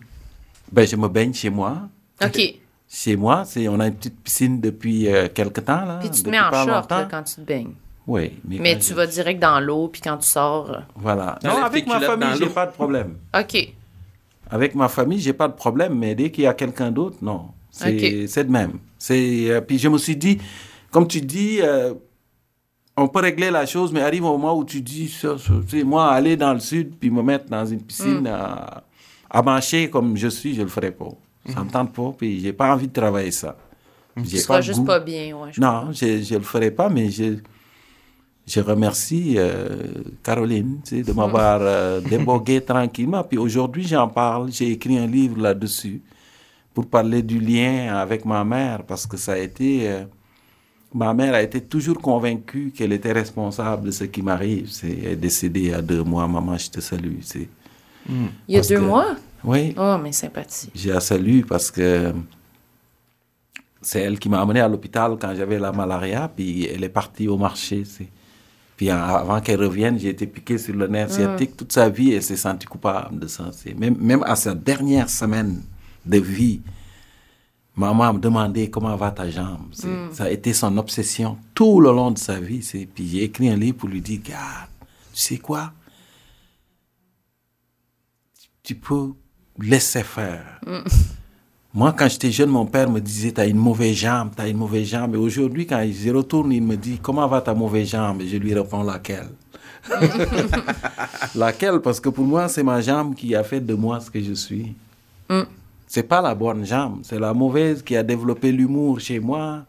[0.71, 1.87] ben, je me baigne chez moi.
[2.21, 2.41] OK.
[2.89, 5.85] Chez moi, c'est, on a une petite piscine depuis euh, quelque temps.
[5.85, 7.73] Là, Puis tu te mets en short là, quand tu te baignes.
[8.07, 8.33] Oui.
[8.47, 10.69] Mais, Mais tu je- vas direct dans l'eau, puis quand tu sors...
[10.71, 11.39] euh, Voilà.
[11.43, 13.15] Non, avec ma famille, j'ai pas de problème.
[13.37, 13.73] OK.
[14.49, 15.97] Avec ma famille, j'ai pas de problème.
[15.97, 17.47] Mais dès qu'il y a quelqu'un d'autre, non.
[17.71, 18.29] C'est, Ok.
[18.29, 18.73] c'est de même.
[18.97, 20.37] C'est, euh, puis je me suis dit,
[20.91, 21.93] comme tu dis, euh,
[22.95, 25.79] on peut régler la chose, mais arrive un moment où tu dis, ça, ça, tu
[25.79, 28.27] sais, moi, aller dans le sud, puis me mettre dans une piscine Mm.
[28.27, 28.83] à,
[29.29, 31.09] à marcher comme je suis, je le ferai pas.
[31.51, 33.57] Ça me tente pas, puis j'ai pas envie de travailler ça.
[34.17, 34.85] Tu J'ai seras juste goût.
[34.85, 35.49] pas bien, ouais.
[35.51, 37.35] je Non, je ne le ferai pas, mais je
[38.47, 39.83] je remercie euh,
[40.23, 43.23] Caroline tu sais, de m'avoir euh, débogué tranquillement.
[43.23, 44.51] Puis aujourd'hui, j'en parle.
[44.51, 46.01] J'ai écrit un livre là-dessus
[46.73, 49.89] pour parler du lien avec ma mère parce que ça a été.
[49.89, 50.05] euh,
[50.93, 54.69] ma mère a été toujours convaincue qu'elle était responsable de ce qui m'arrive.
[54.69, 56.27] C'est, elle est décédée il y a deux mois.
[56.27, 57.17] Maman, je te salue.
[57.21, 57.47] C'est,
[58.07, 58.15] Il
[58.47, 59.15] y a Parce deux que- mois?
[59.43, 60.69] oui, Oh, mais sympathie.
[60.75, 62.13] j'ai la salue parce que
[63.81, 67.27] c'est elle qui m'a amené à l'hôpital quand j'avais la malaria, puis elle est partie
[67.27, 67.83] au marché.
[67.85, 68.07] c'est-
[68.77, 72.15] Puis avant qu'elle revienne, j'ai été piqué sur le nerf sciatique toute sa vie et
[72.15, 73.49] elle s'est sentie coupable de ça.
[73.77, 75.63] Même, même à sa dernière semaine
[76.05, 76.61] de vie,
[77.75, 79.67] maman me demandait comment va ta jambe.
[79.71, 82.59] c'est- Ça a été son obsession tout le long de sa vie.
[82.93, 84.69] Puis j'ai écrit un livre pour lui dire, regarde,
[85.13, 85.71] tu sais quoi?
[88.63, 89.13] Tu peux
[89.59, 90.59] laisser faire.
[91.75, 94.47] Moi, quand j'étais jeune, mon père me disait, tu as une mauvaise jambe, tu as
[94.47, 95.13] une mauvaise jambe.
[95.13, 98.21] Et aujourd'hui, quand je retourne, il me dit, comment va ta mauvaise jambe?
[98.21, 99.27] Et je lui réponds, laquelle?
[101.35, 101.79] Laquelle?
[101.81, 104.33] Parce que pour moi, c'est ma jambe qui a fait de moi ce que je
[104.33, 104.73] suis.
[105.85, 109.65] C'est pas la bonne jambe, c'est la mauvaise qui a développé l'humour chez moi.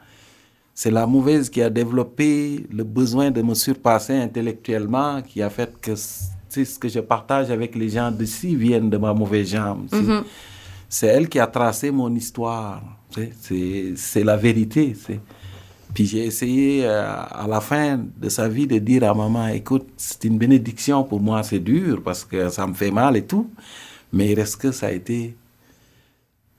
[0.75, 5.73] C'est la mauvaise qui a développé le besoin de me surpasser intellectuellement, qui a fait
[5.81, 9.89] que sais, ce que je partage avec les gens d'ici viennent de ma mauvaise jambe.
[9.91, 9.97] sais.
[10.99, 12.83] C'est elle qui a tracé mon histoire.
[13.39, 14.97] C'est la vérité.
[15.93, 19.87] Puis j'ai essayé euh, à la fin de sa vie de dire à maman, écoute,
[19.99, 23.51] c'est une bénédiction pour moi, c'est dur parce que ça me fait mal et tout.
[24.11, 25.37] Mais il reste que ça a été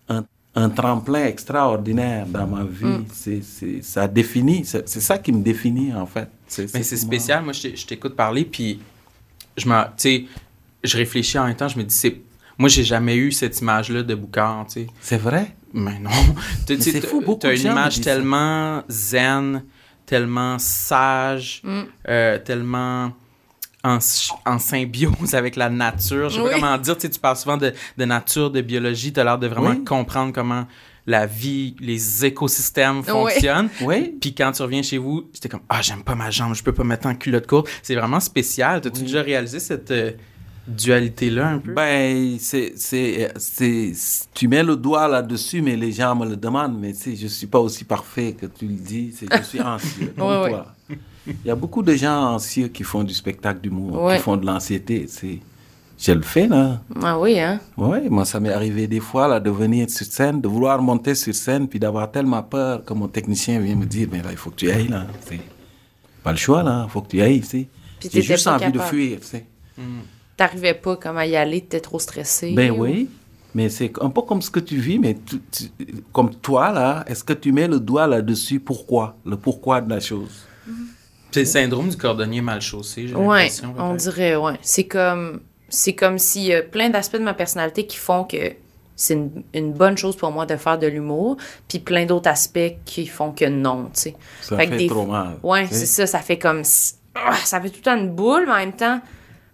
[0.08, 0.23] un,
[0.54, 3.06] un tremplin extraordinaire dans ma vie?
[3.12, 6.30] C'est, c'est, ça définit, c'est, ça qui me définit en fait.
[6.76, 7.43] Mais c'est spécial.
[7.43, 8.80] Moi, je t'écoute parler, puis
[9.58, 9.67] je
[10.84, 11.67] je réfléchis en même temps.
[11.67, 12.21] Je me dis, c'est,
[12.58, 14.88] moi, j'ai jamais eu cette image-là de Boucard, tu sais.
[15.02, 15.56] C'est vrai?
[15.74, 16.10] Mais non.
[16.67, 19.63] Tu Mais sais, c'est t'as- fou, beaucoup T'as de une image tellement zen,
[20.06, 21.62] tellement sage,
[22.08, 23.12] euh, tellement
[23.84, 24.00] en,
[24.46, 26.30] en symbiose avec la nature.
[26.30, 26.50] Je sais Oui.
[26.52, 26.96] pas comment dire.
[26.96, 29.13] Tu sais, tu parles souvent de, de nature, de biologie.
[29.13, 29.84] Tu as l'air de vraiment Oui.
[29.84, 30.65] comprendre comment
[31.06, 33.70] la vie, les écosystèmes fonctionnent.
[33.82, 34.17] Oui.
[34.20, 36.74] Puis quand tu reviens chez vous, j'étais comme ah j'aime pas ma jambe, je peux
[36.74, 37.70] pas mettre en culotte courte.
[37.82, 38.82] C'est vraiment spécial.
[38.82, 40.12] T'as-tu déjà réalisé cette euh,
[40.67, 41.73] dualité là un peu?
[41.73, 43.91] Ben, c'est, c'est, c'est,
[44.34, 46.77] tu mets le doigt là-dessus, mais les gens me le demandent.
[46.80, 49.13] Mais tu sais, je suis pas aussi parfait que tu le dis.
[49.17, 50.53] C'est, je suis anxieux, comme Ouais.
[51.27, 54.17] Il y a beaucoup de gens anxieux qui font du spectacle d'humour, Ouais.
[54.17, 55.08] qui font de l'anxiété.
[55.10, 55.39] C'est,
[55.99, 56.80] je le fais, là.
[57.03, 57.60] Ah oui, hein?
[57.75, 61.15] Oui, moi, ça m'est arrivé des fois, là, de venir sur scène, de vouloir monter
[61.15, 64.38] sur scène, puis d'avoir tellement peur que mon technicien vient me dire, mais là, il
[64.38, 65.06] faut que tu ailles, là.
[65.27, 65.39] C'est
[66.23, 66.86] pas le choix, là.
[66.88, 67.67] Il faut que tu ailles, tu sais.
[68.13, 69.45] J'ai juste envie de fuir, tu sais.
[70.38, 72.54] T'arrivais pas comme à y aller, t'étais trop stressé.
[72.54, 73.10] Ben ou- oui,
[73.56, 75.71] mais c'est un peu comme ce que tu vis, mais tu- tu-
[76.13, 78.60] comme toi, là, est-ce que tu mets le doigt là-dessus?
[78.60, 79.15] Pourquoi?
[79.26, 80.45] Le pourquoi de la chose?
[81.32, 83.73] C'est le syndrome du cordonnier mal chaussé, j'ai Ouais, l'impression.
[83.78, 84.54] on dirait, ouais.
[84.62, 88.54] C'est comme, c'est comme s'il y a plein d'aspects de ma personnalité qui font que
[88.95, 92.76] c'est une, une bonne chose pour moi de faire de l'humour, puis plein d'autres aspects
[92.86, 94.15] qui font que non, tu sais.
[94.41, 95.38] Ça Fait que fait des- trop mal.
[95.43, 96.62] Ouais, c'est ça, ça fait comme,
[97.15, 99.02] ah, ça fait tout le temps une boule, mais en même temps,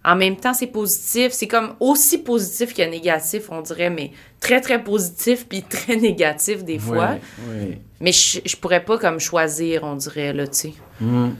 [0.04, 1.32] en même temps, c'est positif.
[1.32, 6.64] C'est comme aussi positif que négatif, on dirait, mais très, très positif, puis très négatif
[6.64, 7.16] des fois.
[7.48, 7.80] Ouais.
[8.00, 10.72] Mais je, je pourrais pas comme choisir, on dirait, là, tu sais.
[11.00, 11.30] Hmm.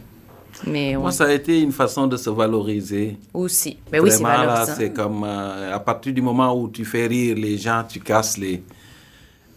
[0.66, 3.18] Mais Moi, ça a été une façon de se valoriser.
[3.34, 3.76] aussi.
[3.90, 4.72] Mais oui, c'est valorisant.
[4.76, 8.38] c'est comme euh, à partir du moment où tu fais rire les gens, tu casses
[8.38, 8.62] les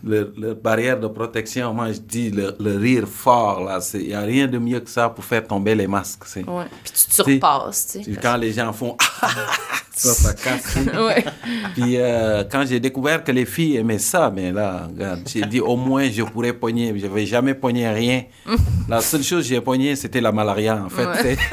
[0.04, 1.74] le, le barrière de protection.
[1.74, 4.80] Moi, je dis le, le rire fort là, c'est il y a rien de mieux
[4.80, 6.24] que ça pour faire tomber les masques.
[6.26, 6.66] C'est Ouais.
[6.84, 8.20] Puis tu te surpasses, tu c'est sais.
[8.22, 8.96] quand les gens font
[9.96, 10.76] ça, ça casse.
[11.00, 11.26] Ouais.
[11.74, 15.60] Puis euh, quand j'ai découvert que les filles aimaient ça, mais là, regarde, j'ai dit
[15.60, 16.94] au moins je pourrais pogner.
[16.98, 18.24] Je n'avais jamais pogné rien.
[18.90, 21.06] La seule chose que j'ai pogné, c'était la malaria en fait.
[21.06, 21.38] Ouais.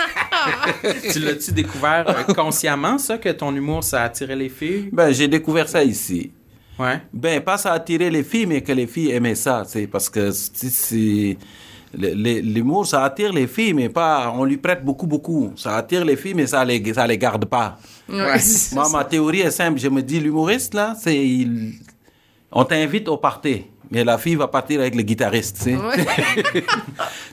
[1.10, 4.90] Tu l'as-tu découvert euh, consciemment, ça, que ton humour, ça attirait les filles?
[4.92, 6.32] Ben, j'ai découvert ça ici.
[6.78, 7.00] Ouais.
[7.12, 10.30] Ben, pas ça attirer les filles, mais que les filles aimaient ça, c'est parce que
[11.96, 15.52] l'humour, ça attire les filles, mais pas, on lui prête beaucoup, beaucoup.
[15.56, 17.78] Ça attire les filles, mais ça les, ça les garde pas.
[18.08, 18.38] Ouais,
[18.72, 19.78] Moi, ma théorie est simple.
[19.78, 21.74] Je me dis, l'humoriste, là, c'est, il-
[22.50, 23.64] on t'invite au party.
[23.94, 25.76] Mais la fille va partir avec le guitariste, tu.
[25.76, 26.04] Ouais.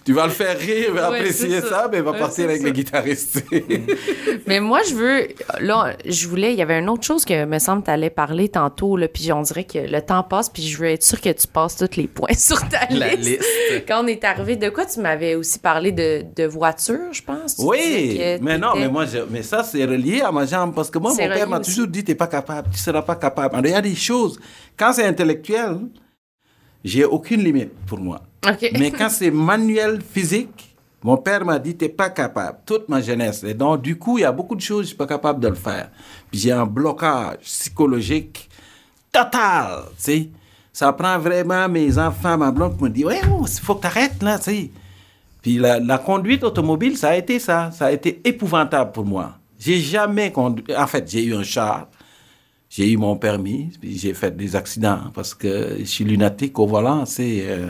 [0.03, 1.69] Tu vas le faire rire, va Ouais, apprécier ça.
[1.69, 1.89] ça.
[1.91, 2.63] mais il va Ouais, partir avec ça.
[2.65, 3.43] le guitariste.
[3.51, 3.63] tu.
[4.47, 5.27] Mais moi, je veux.
[5.59, 6.53] Là, je voulais.
[6.53, 9.31] Il y avait une autre chose que me semble tu allais parler tantôt, là, puis
[9.31, 11.95] on dirait que le temps passe, puis je veux être sûre que tu passes tous
[11.97, 13.29] les points sur ta La liste.
[13.29, 13.85] liste.
[13.87, 17.55] Quand on est arrivé, de quoi tu m'avais aussi parlé de, de voiture, je pense?
[17.57, 20.73] Tu Oui, mais non, mais moi, je- mais ça, c'est relié à ma jambe.
[20.73, 23.53] Parce que moi, mon père m'a toujours dit, t'es pas capable, tu seras pas capable.
[23.55, 24.39] Alors, il y a des choses,
[24.77, 25.77] quand c'est intellectuel,
[26.83, 28.21] j'ai aucune limite pour moi.
[28.73, 30.71] Mais quand c'est manuel, physique,
[31.03, 33.43] Mon père m'a dit, t'es pas capable, toute ma jeunesse.
[33.43, 35.47] Et donc, du coup, il y a beaucoup de choses, je suis pas capable de
[35.47, 35.89] le faire.
[36.29, 38.47] Puis j'ai un blocage psychologique
[39.11, 40.29] total, tu sais.
[40.71, 44.21] Ça prend vraiment mes enfants, ma blonde, qui me dit, ouais, il faut que t'arrêtes,
[44.21, 44.71] là, tu sais.
[45.41, 47.71] Puis la, la conduite automobile, ça a été ça.
[47.71, 49.33] Ça a été épouvantable pour moi.
[49.59, 50.63] J'ai jamais conduit.
[50.77, 51.87] En fait, j'ai eu un char.
[52.73, 56.65] J'ai eu mon permis, puis j'ai fait des accidents parce que je suis lunatique au
[56.65, 57.05] volant.
[57.05, 57.67] C'est, euh,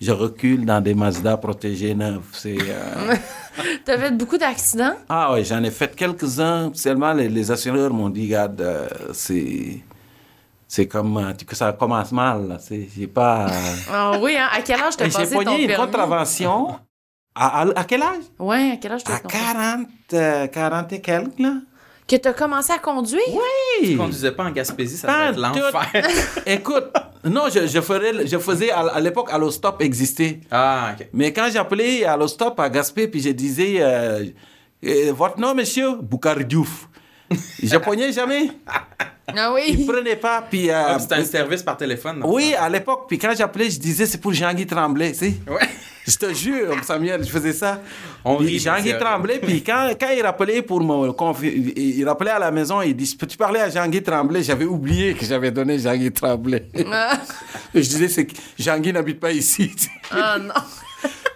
[0.00, 2.24] je recule dans des Mazda protégés neufs.
[2.32, 3.14] C'est, euh,
[3.84, 4.94] T'as fait beaucoup d'accidents?
[5.10, 6.70] ah ouais, j'en ai fait quelques-uns.
[6.72, 9.80] Seulement les, les assureurs m'ont dit, regarde, euh, c'est,
[10.66, 12.58] c'est comme euh, que ça commence mal.
[12.96, 13.48] j'ai pas.
[13.48, 14.48] euh, Ah oui, hein?
[14.50, 15.84] À quel âge t'as j'ai passé ton pogné une permis?
[15.92, 16.68] contravention.
[17.34, 18.24] À, à- à quel âge?
[18.38, 21.52] Ouais, à quel âge t'as À 40, euh, 40 et quelques, là.
[22.08, 23.20] Que t'as commencé à conduire?
[23.80, 23.96] Tu Oui.
[23.96, 26.08] conduisais pas en Gaspésie, ça Pas devait être l'enfer.
[26.46, 26.92] Écoute,
[27.24, 30.40] non, je, je, ferais, je faisais à, à l'époque Allostop existait.
[30.50, 31.08] ah, ok.
[31.12, 34.24] Mais quand j'appelais Allostop à Gaspé, puis je disais euh,
[34.84, 35.96] Euh, Votre nom, monsieur?
[36.00, 36.88] Boucar Diouf.
[37.62, 38.50] je pognais jamais.
[38.68, 39.84] Ah Il oui.
[39.84, 40.42] prenait pas.
[40.48, 42.20] Puis, euh, Ah, puis c'était un service par téléphone.
[42.20, 42.32] non?
[42.32, 43.06] oui, à l'époque.
[43.08, 45.10] Puis quand j'appelais, je disais c'est pour Jean-Guy Tremblay.
[45.10, 45.34] tu sais.
[45.48, 45.68] Ouais.
[46.06, 47.80] Je te jure, Samuel, je faisais ça.
[48.24, 50.80] On rit, Jean-Guy c'est Tremblay, puis quand, quand il rappelait pour
[51.14, 55.14] confi- il, rappelait à la maison, il dit Peux-tu parler à Jean-Guy Tremblay J'avais oublié
[55.14, 56.68] que j'avais donné Jean-Guy Tremblay.
[56.92, 57.18] Ah,
[57.74, 59.74] je disais c'est que Jean-Guy n'habite pas ici.
[60.12, 60.54] ah, non.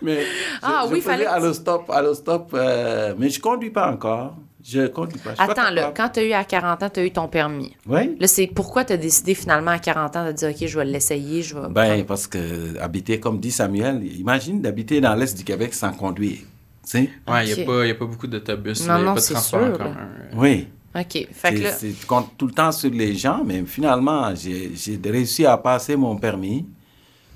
[0.03, 0.25] mais
[0.63, 4.37] Ah je, oui, je fallait allo stop, allo stop, euh, mais je conduis pas encore.
[4.63, 5.35] Je conduis pas.
[5.35, 7.75] je Attends, là, quand t'as eu à 40 ans, t'as eu ton permis.
[7.87, 8.17] Oui.
[8.21, 11.43] Là, c'est pourquoi t'as décidé finalement à 40 ans de dire, OK, je vais l'essayer,
[11.43, 11.69] je vais...
[11.71, 16.39] Ben, parce que habiter, comme dit Samuel, imagine d'habiter dans l'Est du Québec sans conduire.
[16.39, 16.47] Tu
[16.85, 17.11] sais?
[17.29, 19.15] Ouais, il n'y a, pas- y a pas beaucoup d'autobus, Non, il n'y a non,
[19.15, 19.91] pas de c'est transport en sûr, commun.
[19.95, 20.29] là.
[20.37, 20.69] Oui.
[20.95, 21.29] OK.
[21.33, 21.71] Fait que là...
[21.79, 25.95] tu comptes tout le temps sur les gens, mais finalement, j'ai j'ai réussi à passer
[25.97, 26.67] mon permis.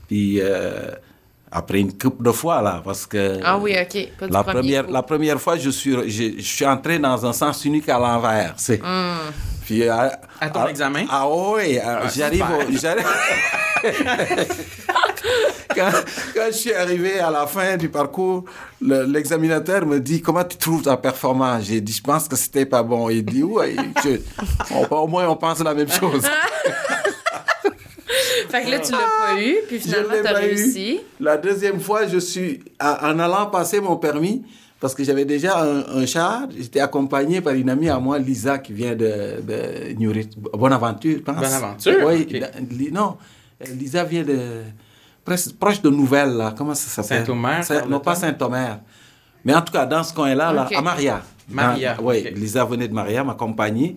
[0.08, 0.90] Puis, euh,
[1.55, 3.38] après une couple de fois, là, parce que...
[3.44, 4.09] Ah oui, OK.
[4.18, 4.92] Pas La première, coup.
[4.92, 8.55] la première fois, je suis, je, je suis entré dans un sens unique à l'envers.
[8.57, 8.82] c'est-
[9.64, 11.05] Puis, à, À ton examen?
[11.09, 13.07] Ah oui, ah, Ah, j'arrive j'arrive-
[15.74, 15.90] quand,
[16.34, 18.44] quand je suis arrivé à la fin du parcours,
[18.80, 21.64] le- l'examinateur me dit Comment tu trouves ta performance?
[21.64, 23.09] J'ai dit Je pense que c'était pas bon.
[23.11, 24.20] Il dit Oui, je-
[24.74, 26.24] on- au moins on pense la même chose.
[28.49, 30.47] Fait que là, tu l'as pas eu, puis finalement, pas eu.
[30.47, 31.01] réussi.
[31.20, 34.42] La deuxième fois, je suis, à- en allant passer mon permis,
[34.80, 38.59] parce que j'avais déjà un, un char, j'étais accompagné par une amie à moi, Lisa,
[38.59, 40.12] qui vient de, de New-
[40.53, 41.36] Bonaventure, je pense.
[41.36, 41.95] Bonaventure?
[42.07, 42.26] Oui,
[42.70, 43.16] li- non,
[43.78, 44.38] Lisa vient de,
[45.24, 47.24] presque, proche de Nouvelles, là, comment ça s'appelle?
[47.24, 48.14] Saint-Omer, Saint- Non, pas?
[48.14, 48.78] Saint-Omer.
[49.45, 50.76] Mais en tout cas, dans ce coin-là, là, Ok.
[50.76, 51.22] à Maria.
[51.49, 52.26] Maria, Oui.
[52.34, 53.97] Lisa venait de Maria m'accompagner.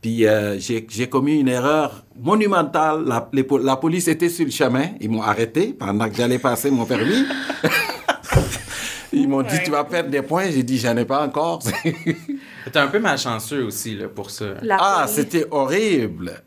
[0.00, 3.04] Puis euh, j'ai commis une erreur monumentale.
[3.04, 4.90] La, les po- la police était sur le chemin.
[5.00, 7.24] Ils m'ont arrêté pendant que j'allais passer mon permis.
[9.12, 10.50] Ils m'ont dit, tu vas perdre des points.
[10.50, 11.60] J'ai dit, j'en ai pas encore.
[12.72, 14.54] T'es un peu malchanceux aussi là, pour ça.
[14.62, 16.42] La ah, c'était horrible.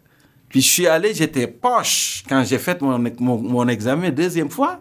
[0.47, 4.79] Puis je suis allé, j'étais poche quand j'ai fait mon, mon, mon examen deuxième fois.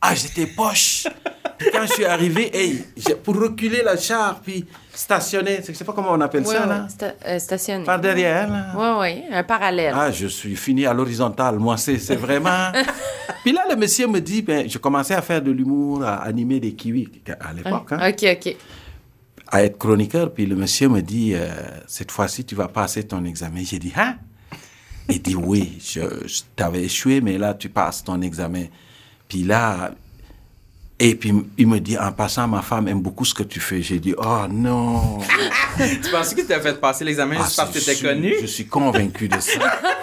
[0.00, 1.06] Ah, j'étais poche.
[1.72, 2.84] Quand je suis arrivé, hey,
[3.22, 6.86] pour reculer la char, puis stationner, je sais pas comment on appelle ça, là.
[6.88, 7.84] sta- euh, stationné.
[7.84, 8.66] Par derrière, là.
[8.76, 9.94] Oui, oui, un parallèle.
[9.96, 11.58] Ah, je suis fini à l'horizontale.
[11.58, 12.70] Moi, c'est vraiment.
[13.42, 16.60] Puis là, le monsieur me dit, ben, je commençais à faire de l'humour, à animer
[16.60, 17.08] des kiwis
[17.40, 18.56] à l'époque, hein, OK, OK.
[19.48, 20.32] à être chroniqueur.
[20.32, 21.48] Puis le monsieur me dit, euh,
[21.86, 23.62] cette fois-ci, tu vas passer ton examen.
[23.64, 24.16] J'ai dit, hein?
[25.08, 28.64] Il dit, oui, je, je t'avais échoué, mais là, tu passes ton examen.
[29.28, 29.90] Puis là,
[31.04, 33.82] et puis il me dit, en passant, ma femme aime beaucoup ce que tu fais.
[33.82, 35.18] J'ai dit, oh non.
[35.76, 38.34] tu pensais qu'il t'a fait passer l'examen Ah, juste parce que t'étais suis- connu?
[38.40, 39.60] Je suis convaincu de ça.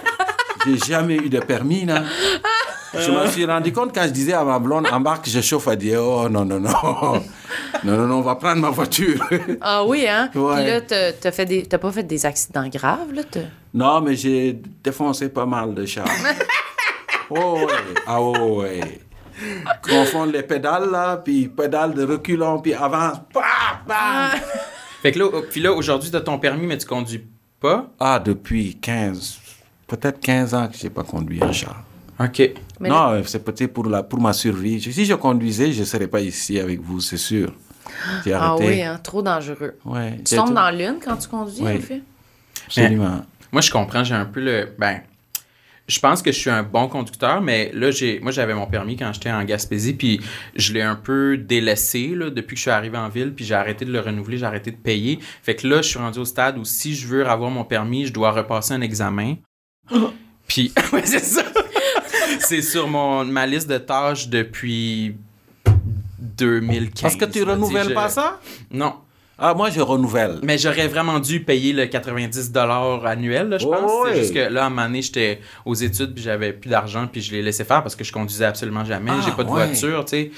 [0.65, 2.03] J'ai jamais eu de permis, là.
[2.93, 5.77] Je me suis rendu compte quand je disais à ma blonde, embarque, je chauffe, elle
[5.77, 6.69] dit, oh non, non, non.
[7.83, 9.25] Non, non, non, on va prendre ma voiture.
[9.61, 10.29] Ah oui, hein?
[10.35, 10.55] Ouais.
[10.55, 13.21] Puis là, t'as t'as fait des- t'as pas fait des accidents graves, là?
[13.73, 16.05] non, mais j'ai défoncé pas mal de chars.
[17.29, 17.73] Oh, ouais.
[18.05, 18.99] Ah, oh, ouais.
[19.81, 23.17] Confondre les pédales, là, puis pédales de reculons, puis avance.
[23.33, 23.41] Bah,
[23.87, 24.31] bah.
[25.01, 27.25] Fait que là, au- puis là, aujourd'hui, t'as ton permis, mais tu conduis
[27.59, 27.89] pas?
[27.99, 29.39] Ah, depuis 15,
[29.87, 31.83] peut-être 15 ans que j'ai pas conduit un char.
[32.19, 32.41] OK.
[32.81, 34.81] Mais non, c'est peut-être pour, la, pour ma survie.
[34.81, 37.53] Si je conduisais, je ne serais pas ici avec vous, c'est sûr.
[38.25, 38.65] J'ai Ah arrêté.
[38.67, 38.99] oui, hein?
[39.01, 39.75] Trop dangereux.
[39.85, 42.01] Ouais, Tu tombes tout- dans l'une quand tu conduis, en fait?
[42.65, 43.21] Absolument.
[43.51, 44.69] Moi, je comprends, j'ai un peu le.
[44.77, 44.99] Ben,
[45.89, 48.95] je pense que je suis un bon conducteur, mais là, j'ai, moi, j'avais mon permis
[48.95, 50.21] quand j'étais en Gaspésie, puis
[50.55, 53.55] je l'ai un peu délaissé là, depuis que je suis arrivé en ville, puis j'ai
[53.55, 55.17] arrêté de le renouveler, j'ai arrêté de payer.
[55.41, 58.05] Fait que là, je suis rendu au stade où si je veux avoir mon permis,
[58.05, 59.35] je dois repasser un examen.
[60.47, 61.43] puis, ouais, c'est ça.
[62.39, 65.15] c'est sur mon, ma liste de tâches depuis
[66.19, 67.01] 2015.
[67.01, 68.39] Parce que tu renouvelles je- pas ça?
[68.71, 68.93] Non.
[69.41, 70.39] Ah, moi, je renouvelle.
[70.43, 72.51] Mais j'aurais vraiment dû payer le 90
[73.05, 73.91] annuel, là, je Oh, pense.
[74.05, 74.11] ouais.
[74.13, 77.07] C'est juste que là, à un moment donné, j'étais aux études, puis j'avais plus d'argent,
[77.11, 79.11] puis je l'ai laissé faire parce que je conduisais absolument jamais.
[79.13, 79.65] Ah, J'ai pas de ouais.
[79.67, 80.31] voiture, tu sais.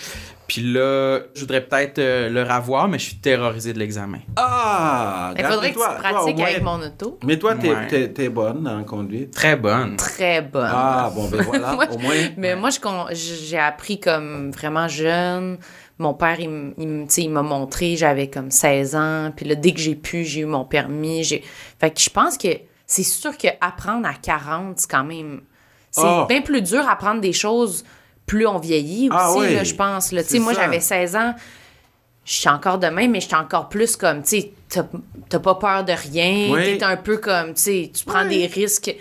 [0.47, 4.17] Puis là, je voudrais peut-être euh, le revoir, mais je suis terrorisé de l'examen.
[4.35, 7.17] Ah, Il faudrait que tu toi- pratiques avec mon auto.
[7.23, 7.87] Mais toi, t'es Ouais.
[7.87, 9.31] t'es- t'es bonne en conduite.
[9.33, 9.95] Très bonne.
[9.95, 10.69] Très bonne.
[10.69, 12.15] Ah, bon, ben voilà, Moi, au moins.
[12.35, 15.57] Mais moi, je con- j'ai appris comme vraiment jeune.
[15.99, 19.31] Mon père, il, il il m'a montré, j'avais comme 16 ans.
[19.35, 21.23] Puis là, dès que j'ai pu, j'ai eu mon permis.
[21.23, 21.43] J'ai...
[21.79, 22.47] Fait que je pense que
[22.87, 25.41] c'est sûr qu'apprendre à 40, c'est quand même...
[25.91, 26.25] C'est Ah.
[26.27, 27.83] bien plus dur apprendre des choses
[28.25, 29.53] plus on vieillit aussi, Ah oui.
[29.55, 30.11] là, je pense.
[30.13, 30.23] là.
[30.23, 31.35] Tu sais, moi, j'avais 16 ans.
[32.23, 34.85] Je suis encore de même, mais je suis encore plus comme, tu sais, t'as
[35.27, 36.49] t'as pas peur de rien.
[36.53, 36.77] Oui.
[36.77, 38.95] T'es un peu comme, tu sais, tu prends des risques.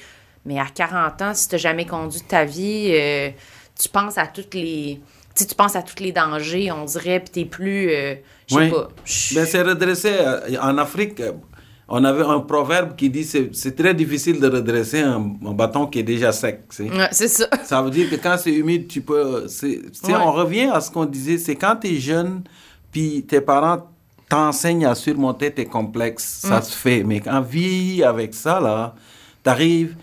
[0.47, 3.29] Mais à 40 ans, si t'as jamais conduit de ta vie, euh,
[3.79, 5.01] tu penses à toutes les...
[5.41, 7.89] Tu sais, tu penses à tous les dangers, on dirait, puis t'es plus...
[7.91, 8.15] euh,
[8.47, 8.71] je sais Oui.
[8.71, 8.89] pas.
[9.07, 10.11] je- Ben, c'est redressé.
[10.21, 11.33] euh, En Afrique, euh,
[11.89, 15.87] on avait un proverbe qui dit c'est c'est très difficile de redresser un, un bâton
[15.87, 16.61] qui est déjà sec.
[16.79, 17.49] Ouais, c'est ça.
[17.65, 19.49] Ça veut dire que quand c'est humide, tu peux.
[19.49, 20.19] c'est- sais, Ouais.
[20.23, 22.43] On revient à ce qu'on disait c'est quand tu es jeune,
[22.93, 23.89] puis tes parents
[24.29, 26.49] t'enseignent à surmonter tes complexes, Mm.
[26.49, 27.03] ça se fait.
[27.03, 28.95] Mais quand vie avec ça, là,
[29.43, 29.97] t'arrives.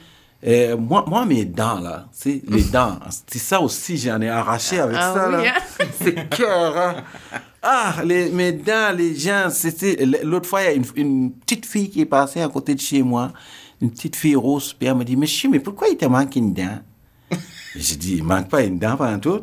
[0.77, 4.79] Moi, moi, mes dents, là, tu sais, les dents, c'est ça aussi, j'en ai arraché
[4.79, 5.53] avec Ah ça, oui, là.
[5.57, 5.85] hein?
[6.01, 6.95] C'est cœur, hein.
[7.61, 10.05] Ah, les, mes dents, les gens, c'était...
[10.23, 12.79] L'autre fois, il y a une, une petite fille qui est passée à côté de
[12.79, 13.33] chez moi,
[13.81, 16.53] une petite fille rose, puis elle me dit, monsieur, mais pourquoi il te manque une
[16.53, 16.79] dent?
[17.75, 19.41] J'ai dit, il manque pas une dent pendant tout.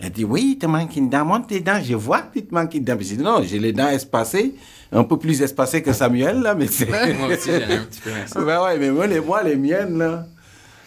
[0.00, 1.24] Elle dit, oui, il te manque une dent.
[1.24, 2.96] Montre tes dents, je vois qu'il te manque une dent.
[3.00, 4.54] J'ai dit, non, j'ai les dents espacées,
[4.92, 6.86] un peu plus espacées que Samuel, là, mais c'est...
[6.86, 8.40] Moi aussi, j'en ai un petit peu ça.
[8.44, 10.26] Ben ouais, mais moi, les, moi, les miennes, là,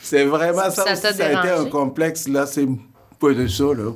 [0.01, 0.83] c'est vraiment ça.
[0.85, 2.67] Ça aussi, ça a été un complexe, là, c'est
[3.19, 3.91] pas de ça, là.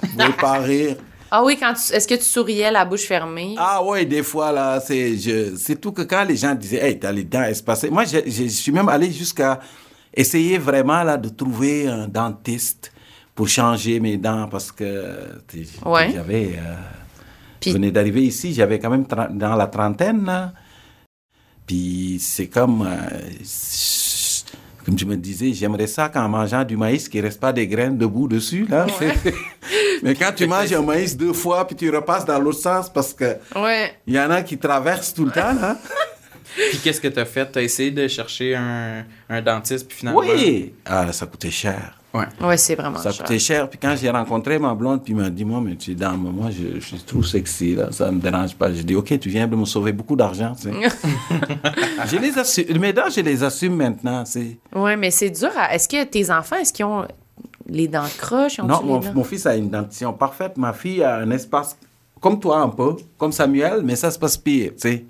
[0.00, 0.96] Pouvez pas rire.
[1.30, 1.92] Ah oui, quand tu...
[1.94, 3.54] Est-ce que tu souriais la bouche fermée?
[3.58, 6.98] Ah ouais, des fois, là, c'est, je, c'est tout que quand les gens disaient, hey,
[6.98, 7.88] t'as les dents espacées.
[7.90, 9.58] Moi, je, je, je suis même allé jusqu'à
[10.14, 12.92] essayer vraiment, là, de trouver un dentiste
[13.34, 14.84] pour changer mes dents parce que
[15.86, 16.10] Ouais.
[16.14, 16.74] j'avais, euh,
[17.62, 20.52] Puis- je venais d'arriver ici, j'avais quand même dans la trentaine.
[21.66, 23.18] Puis c'est comme, euh,
[24.84, 27.66] comme je me disais, j'aimerais ça qu'en mangeant du maïs, qu'il ne reste pas des
[27.68, 28.86] graines debout dessus, là.
[30.02, 33.14] Mais quand tu manges un maïs deux fois, puis tu repasses dans l'autre sens parce
[33.14, 33.92] que Ouais.
[34.06, 35.78] il y en a qui traversent tout le temps, là.
[36.70, 37.46] Puis qu'est-ce que t'as fait?
[37.50, 40.20] T'as essayé de chercher un, un dentiste, puis finalement...
[40.20, 40.74] Oui!
[40.84, 41.98] Ah, ça coûtait cher.
[42.14, 42.26] Ouais.
[42.42, 43.24] Ouais, c'est vraiment Ça cher.
[43.24, 43.70] coûtait cher.
[43.70, 46.12] Puis quand j'ai rencontré ma blonde, puis elle m'a dit, moi, mais tu es dans
[46.16, 48.70] moi, je, je suis trop sexy, là, ça me dérange pas.
[48.72, 50.72] J'ai dit, OK, tu viens de me sauver beaucoup d'argent, tu sais.
[52.10, 52.78] je les assume.
[52.78, 54.58] Mes dents, je les assume maintenant, c'est...
[54.74, 55.50] Ouais, mais c'est dur.
[55.56, 57.06] à- Est-ce que tes enfants, est-ce qu'ils ont
[57.66, 58.58] les dents croches?
[58.58, 60.56] Non, mon, dents- mon fils a une dentition parfaite.
[60.58, 61.76] Ma fille a un espace
[62.20, 65.04] comme toi un peu, comme Samuel, mais ça se passe pire, tu sais.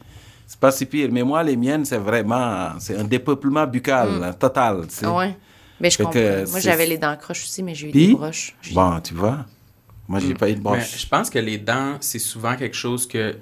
[0.47, 1.09] C'est pas si pire.
[1.11, 2.69] Mais moi, les miennes, c'est vraiment...
[2.79, 5.07] C'est un dépeuplement buccal, là, total, tu sais.
[5.07, 5.37] Ah ouais.
[5.83, 6.20] Mais je Fait comprends.
[6.20, 8.55] que Moi, j'avais les dents croches aussi, mais j'ai eu Puis, des broches.
[8.62, 9.45] J'ai- bon, tu vois,
[10.09, 10.97] moi, j'ai pas eu de Mais broche.
[10.99, 13.37] je pense que les dents, c'est souvent quelque chose que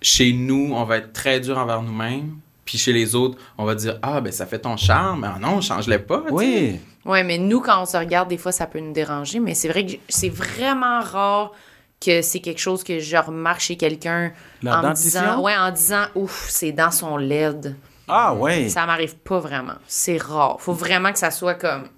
[0.00, 2.36] chez nous, on va être très dur envers nous-mêmes.
[2.64, 5.20] Puis chez les autres, on va dire Ah, ben ça fait ton charme.
[5.20, 6.24] Mais non, change-les pas.
[6.30, 6.80] Oui.
[7.04, 9.38] Ouais, mais nous, quand on se regarde, des fois, ça peut nous déranger.
[9.38, 11.52] Mais c'est vrai que c'est vraiment rare
[12.00, 14.32] que c'est quelque chose que je remarque chez quelqu'un
[14.62, 17.76] La en me disant, ouais, en disant, ouf, ses dents sont laides.
[18.08, 18.68] Ah, ouais.
[18.68, 19.74] Ça m'arrive pas vraiment.
[19.86, 20.60] C'est rare.
[20.60, 21.88] Faut vraiment que ça soit comme.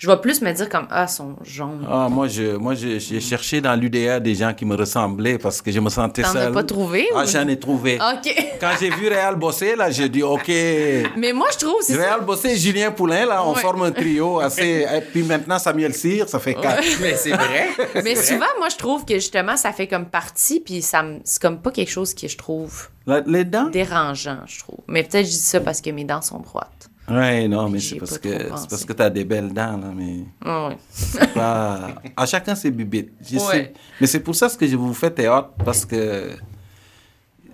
[0.00, 1.86] Je vais plus me dire comme, ah, sont jaunes.
[1.86, 5.70] Ah, moi, je, moi, j'ai cherché dans l'UDA des gens qui me ressemblaient parce que
[5.70, 6.48] je me sentais T'en seul.
[6.48, 7.06] as pas trouvé?
[7.14, 7.96] Ah, ou- j'en ai trouvé.
[8.00, 8.34] OK.
[8.58, 10.48] Quand j'ai vu Réal bosser, là, j'ai dit, OK.
[11.18, 12.00] mais moi, je trouve, c'est ça.
[12.00, 13.60] Réal Bossé et Julien Poulain, là, on Ouais.
[13.60, 14.86] forme un trio assez.
[14.96, 16.82] Et puis maintenant, Samuel Cyr, ça fait quatre.
[17.02, 17.68] Mais c'est vrai.
[18.02, 21.42] Mais souvent, moi, je trouve que justement, ça fait comme partie, puis ça me- c'est
[21.42, 23.68] comme pas quelque chose que je trouve La- les dents?
[23.68, 24.78] dérangeant, je trouve.
[24.88, 26.88] Mais peut-être je dis ça parce que mes dents sont droites.
[27.10, 30.68] Ouais, non, mais c'est parce que parce que t'as des belles dents, là, mais Ah
[30.68, 31.26] ouais.
[31.34, 31.88] pas.
[32.16, 33.10] À chacun ses bibites.
[33.28, 33.42] Je Ouais.
[33.50, 33.72] sais.
[34.00, 36.30] Mais c'est pour ça que je vous fais théâtre, parce que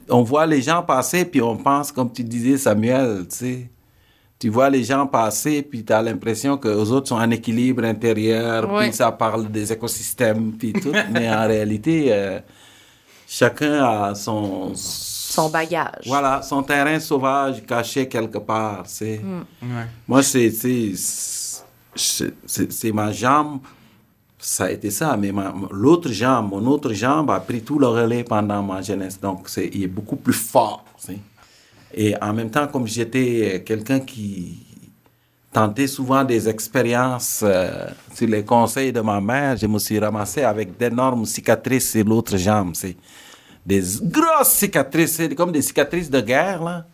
[0.08, 3.70] on voit les gens passer, puis on pense, comme tu disais, Samuel, tu sais.
[4.38, 7.84] Tu vois les gens passer, puis tu as l'impression que les autres sont en équilibre
[7.84, 8.88] intérieur, Ouais.
[8.88, 10.92] puis ça parle des écosystèmes, puis tout.
[11.10, 12.38] mais en réalité, euh,
[13.26, 14.74] chacun a son.
[14.74, 15.15] Son
[15.50, 16.04] bagage.
[16.06, 19.20] Voilà, son terrain sauvage caché quelque part, c'est.
[19.62, 19.86] Ouais.
[20.08, 20.92] Moi, c'est, c'est,
[21.94, 23.60] c'est, c'est- c'est ma jambe.
[24.38, 27.86] Ça a été ça, mais ma- l'autre jambe, mon autre jambe a pris tout le
[27.88, 29.18] relais pendant ma jeunesse.
[29.20, 30.84] Donc, c'est, il est beaucoup plus fort.
[31.94, 34.58] Et en même temps, comme j'étais quelqu'un qui
[35.52, 39.56] tenté souvent des expériences euh, sur les conseils de ma mère.
[39.56, 42.72] Je me suis ramassé avec d'énormes cicatrices sur l'autre jambe.
[42.74, 42.94] C'est
[43.66, 46.86] des grosses cicatrices, comme des cicatrices de guerre, là.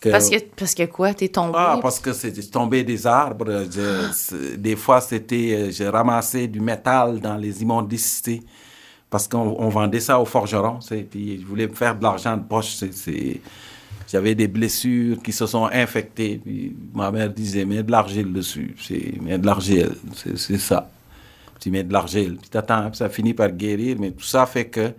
[0.00, 1.14] Que- Parce que, parce que quoi?
[1.14, 1.52] T'es tombé?
[1.56, 3.66] Ah, parce que c'est tombé des arbres.
[3.70, 7.62] Je- des fois, c'était, euh, je ramassais du métal dans les
[7.96, 8.40] sais,
[9.08, 10.80] parce qu'on on vendait ça aux forgerons.
[11.08, 12.78] Puis je voulais me faire de l'argent de poche.
[14.10, 16.40] J'avais des blessures qui se sont infectées.
[16.44, 18.74] Puis ma mère disait, mets de l'argile dessus.
[18.82, 19.92] C'est, mets de l'argile.
[20.16, 20.90] C'est, ça.
[21.60, 22.38] Tu mets de l'argile.
[22.40, 23.96] Puis t'attends, ça finit par guérir.
[24.00, 24.90] Mais tout ça fait que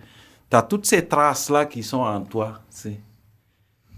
[0.54, 2.60] tu as toutes ces traces-là qui sont en toi.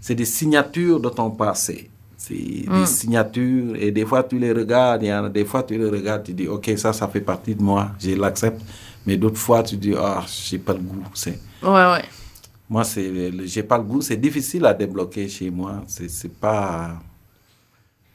[0.00, 1.90] c'est des signatures de ton passé.
[2.16, 5.62] C'est des signatures et des fois tu les regardes, il y en a des fois
[5.62, 8.62] tu les regardes, tu dis ok ça ça fait partie de moi, je l'accepte.
[9.04, 11.02] Mais d'autres fois tu dis ah j'ai pas le goût.
[11.12, 12.04] C'est Ouais, ouais.
[12.70, 15.82] moi c'est j'ai pas le goût, c'est difficile à débloquer chez moi.
[15.86, 16.94] C'est c'est pas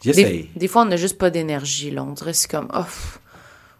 [0.04, 0.50] j'essaye.
[0.54, 2.04] Des, des fois, on n'a juste pas d'énergie, là.
[2.04, 2.86] On dirait c'est comme, oh,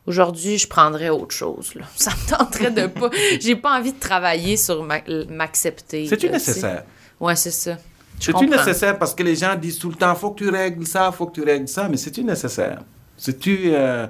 [0.08, 1.84] aujourd'hui, je prendrais autre chose, là.
[1.96, 3.10] Ça me tenterait de pas...
[3.40, 6.08] J'ai pas envie de travailler sur ma- m'accepter.
[6.08, 6.84] C'est-tu nécessaire?
[7.20, 7.78] Ouais, c'est ça.
[8.20, 8.98] C'est-tu nécessaire?
[9.00, 11.34] Parce que les gens disent tout le temps faut que tu règles ça, faut que
[11.34, 12.82] tu règles ça, mais c'est-tu nécessaire?
[13.18, 13.72] C'est-tu.
[13.74, 14.06] euh,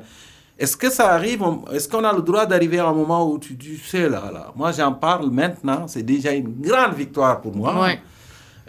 [0.60, 1.42] Est-ce que ça arrive,
[1.74, 4.52] est-ce qu'on a le droit d'arriver à un moment où tu dis, c'est là, là,
[4.56, 7.82] moi j'en parle maintenant, c'est déjà une grande victoire pour moi.
[7.82, 8.00] Ouais.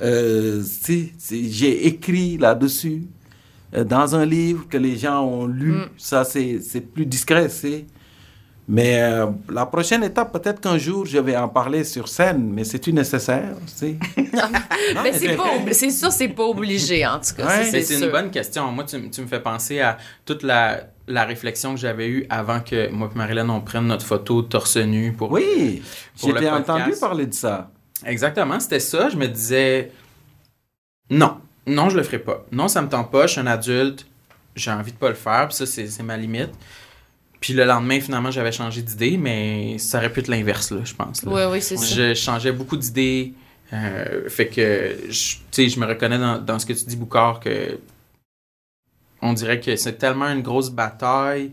[0.01, 3.03] Euh, si, si, j'ai écrit là-dessus
[3.73, 5.89] dans un livre que les gens ont lu, Mm.
[5.97, 7.87] ça c'est c'est plus discret, c'est.
[8.69, 12.63] Mais euh, la prochaine étape, peut-être qu'un jour je vais en parler sur scène, mais
[12.65, 13.57] c'est-tu nécessaire?
[13.67, 13.97] c'est-
[15.03, 17.47] Mais c'est pas, c'est sûr, c'est pas obligé, en tout cas.
[17.47, 17.83] Ouais.
[17.83, 18.71] c'est une bonne question.
[18.71, 22.61] Moi, tu, tu me fais penser à toute la, la réflexion que j'avais eue avant
[22.61, 25.33] que moi et Marilyn, on prenne notre photo torse nu pour...
[25.33, 25.83] Oui,
[26.21, 26.71] podcast.
[26.71, 27.71] entendu parler de ça.
[28.07, 29.09] Exactement, c'était ça.
[29.09, 29.91] Je me disais,
[31.11, 31.37] non,
[31.67, 32.45] non, je le ferai pas.
[32.53, 33.27] Non, ça me tente pas.
[33.27, 34.07] Je suis un adulte.
[34.57, 35.49] J'ai envie de pas le faire.
[35.49, 36.51] Puis ça, c'est ma limite.
[37.41, 40.95] Puis le lendemain, finalement, j'avais changé d'idée, mais ça aurait pu être l'inverse, là, je
[40.95, 41.25] pense.
[41.25, 41.33] là.
[41.33, 41.85] Oui, oui, c'est ça.
[41.87, 43.33] Je changeais beaucoup d'idées.
[43.73, 46.95] euh, fait que, je- tu sais, je me reconnais dans, dans ce que tu dis,
[46.97, 47.79] Boucard, que
[49.21, 51.53] on dirait que c'est tellement une grosse bataille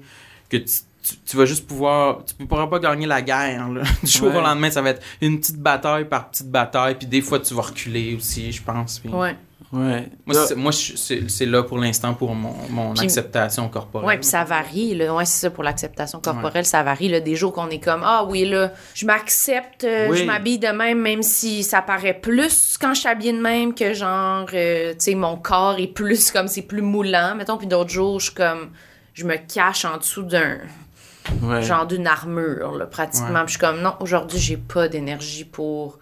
[0.50, 0.66] que tu,
[1.04, 2.26] tu- tu vas juste pouvoir...
[2.26, 3.70] Tu ne pourras pas gagner la guerre.
[3.70, 3.84] là.
[4.04, 4.38] Du jour Ouais.
[4.38, 6.96] au lendemain, ça va être une petite bataille par petite bataille.
[6.96, 9.00] Puis des fois, tu vas reculer aussi, je pense.
[9.00, 9.36] Puis Ouais.
[9.72, 10.10] Ouais.
[10.26, 14.08] Moi, c'est, moi je- c'est, c'est là pour l'instant pour mon, mon Puis- acceptation corporelle.
[14.08, 14.96] Oui, puis ça varie.
[14.96, 15.14] Là.
[15.14, 17.08] Ouais, c'est ça pour l'acceptation corporelle, ça varie.
[17.08, 17.20] Là.
[17.20, 20.18] Des jours qu'on est comme Ah oui, là, je m'accepte, euh, Oui.
[20.18, 23.76] je m'habille de même, même si ça paraît plus quand je suis habillée de même
[23.76, 27.58] que genre, euh, tu sais, mon corps est plus comme c'est plus moulant, mettons.
[27.58, 28.72] Puis d'autres jours, je suis comme,
[29.14, 30.58] je me cache en dessous d'un
[31.44, 31.62] Ouais.
[31.62, 33.28] genre d'une armure, là, pratiquement.
[33.42, 33.46] Ouais.
[33.46, 36.00] Puis je suis comme Non, aujourd'hui, j'ai pas d'énergie pour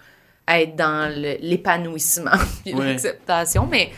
[0.47, 2.31] être dans l'épanouissement
[2.65, 2.73] Ouais.
[2.93, 3.91] l'acceptation, mais.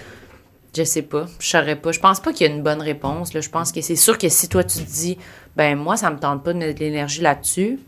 [0.78, 1.92] Je sais pas, je saurais pas.
[1.92, 3.34] Je pense pas qu'il y a une bonne réponse.
[3.34, 3.42] Là.
[3.42, 5.18] Je pense que c'est sûr que si toi tu te dis,
[5.58, 7.80] ben moi ça me tente pas de mettre de l'énergie là-dessus.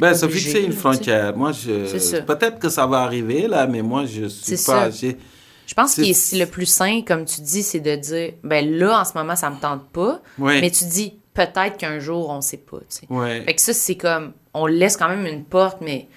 [0.00, 1.36] Ben, obligé, fixer une frontière.
[1.36, 1.86] Moi, je.
[1.86, 2.20] C'est ça.
[2.20, 4.92] Peut-être que ça va arriver, là, mais moi, je suis pas.
[4.92, 5.08] ça.
[5.66, 9.04] Je pense que le plus sain, comme tu dis, c'est de dire, ben là en
[9.04, 12.78] ce moment ça me tente pas, mais tu dis peut-être qu'un jour on sait pas.
[12.78, 13.44] tu sais.
[13.44, 16.08] Fait que ça c'est comme, on laisse quand même une porte, mais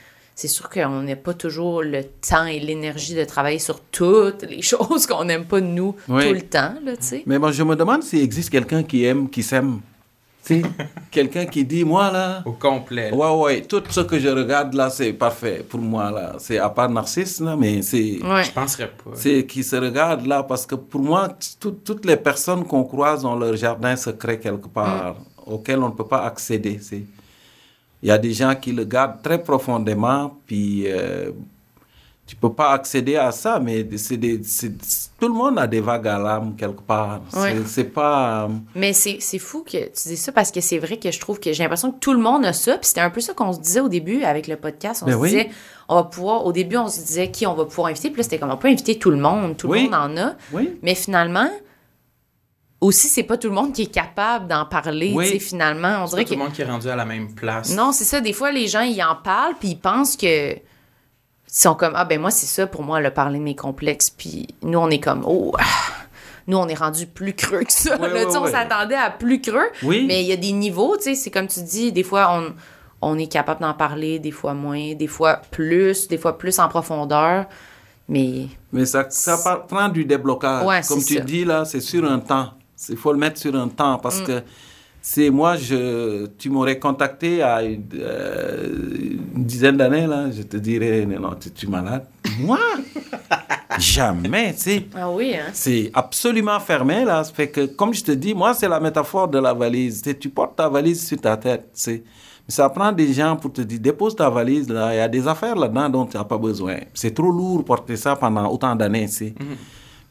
[0.42, 4.62] c'est sûr qu'on n'a pas toujours le temps et l'énergie de travailler sur toutes les
[4.72, 7.24] choses qu'on n'aime pas de nous tout le temps, là, tu sais.
[7.28, 9.82] Mais moi, je me demande s'il existe quelqu'un qui aime, qui s'aime.
[10.44, 10.68] Tu sais,
[11.12, 12.42] quelqu'un qui dit, moi, là.
[12.46, 13.12] Au complet.
[13.12, 13.16] là.
[13.16, 16.36] Ouais, ouais, tout ce que je regarde, là, c'est parfait pour moi, là.
[16.40, 18.18] C'est à part Narcisse, là, mais c'est.
[18.24, 18.44] Ouais.
[18.44, 19.12] Je penserais pas.
[19.14, 21.30] C'est qui se regardent là, parce que pour moi,
[21.60, 25.94] tout- toutes les personnes qu'on croise ont leur jardin secret quelque part, auquel on ne
[25.94, 26.80] peut pas accéder.
[26.82, 27.04] c'est-
[28.04, 31.32] Il y a des gens qui le gardent très profondément, puis euh,
[32.26, 34.18] tu peux pas accéder à ça, mais c'est
[35.20, 37.22] tout le monde a des vagues à l'âme quelque part.
[37.34, 37.58] Ouais.
[37.66, 38.46] C'est- pas...
[38.46, 41.40] euh, Mais c'est fou que tu dis ça parce que c'est vrai que je trouve
[41.40, 42.78] que j'ai l'impression que tout le monde a ça.
[42.78, 45.04] Puis c'était un peu ça qu'on se disait au début avec le podcast.
[45.04, 45.30] On Ben se oui.
[45.30, 45.50] disait,
[45.90, 48.10] on va pouvoir, au début, on se disait qui on va pouvoir inviter.
[48.10, 49.58] Puis là, c'était comme on peut inviter tout le monde.
[49.58, 49.84] Tout Oui.
[49.84, 50.34] le monde en a.
[50.54, 51.50] Oui, Mais finalement,
[52.82, 55.14] aussi, c'est pas tout le monde qui est capable d'en parler.
[55.16, 55.26] Oui.
[55.28, 56.34] tu sais, finalement, on C'est dirait pas que.
[56.34, 57.76] tout le monde qui est rendu à la même place.
[57.76, 58.20] Non, c'est ça.
[58.22, 60.56] Des fois, les gens, ils en parlent, puis ils pensent que.
[60.56, 64.10] Ils sont comme, ah ben moi, c'est ça pour moi, le parler de mes complexes.
[64.10, 65.64] Puis nous, on est comme, oh, ah,
[66.48, 67.98] nous, on est rendu plus creux que ça.
[68.00, 69.70] Ouais, là, ouais, tu sais, on s'attendait à plus creux.
[69.84, 70.06] Oui.
[70.08, 72.54] Mais il y a des niveaux, tu sais, c'est comme tu dis, des fois, on,
[73.02, 76.70] on est capable d'en parler, des fois moins, des fois plus, des fois plus en
[76.70, 77.46] profondeur.
[78.08, 80.66] Mais mais ça, ça prend du déblocage.
[80.66, 81.20] Ouais, Comme tu ça.
[81.22, 82.54] dis là, c'est sur un temps.
[82.90, 84.02] Il faut le mettre sur un temps Mm.
[84.02, 84.42] parce que
[85.02, 88.68] c'est moi, je, tu m'aurais contacté à une, euh,
[89.36, 92.06] une dizaine d'années, là, je te dirais, non, non, tu tu es malade.
[92.40, 92.60] Moi?
[93.80, 94.86] Jamais, tu sais.
[94.96, 95.50] Ah oui, hein?
[95.54, 97.24] C'est absolument fermé, là.
[97.24, 100.04] Ça fait que, comme je te dis, moi, c'est la métaphore de la valise.
[100.20, 102.04] Tu portes ta valise sur ta tête, tu
[102.48, 104.94] ça prend des gens pour te dire, dépose ta valise, là.
[104.94, 106.78] Il y a des affaires là-dedans dont tu n'as pas besoin.
[106.94, 109.34] C'est trop lourd porter ça pendant autant d'années, sais.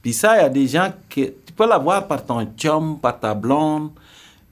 [0.02, 3.18] Puis ça, il y a des gens que tu peux l'avoir par ton chum, par
[3.20, 3.90] ta blonde,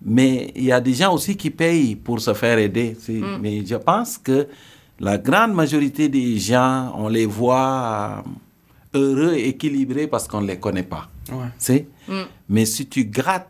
[0.03, 2.96] mais il y a des gens aussi qui payent pour se faire aider.
[3.01, 3.20] sais.
[3.40, 4.46] Mais je pense que
[5.01, 8.22] la grande majorité des gens, on les voit
[8.94, 11.09] euh, heureux, équilibrés parce qu'on ne les connaît pas.
[11.30, 11.49] Ouais.
[11.59, 11.86] sais.
[12.49, 13.49] Mais si tu grattes,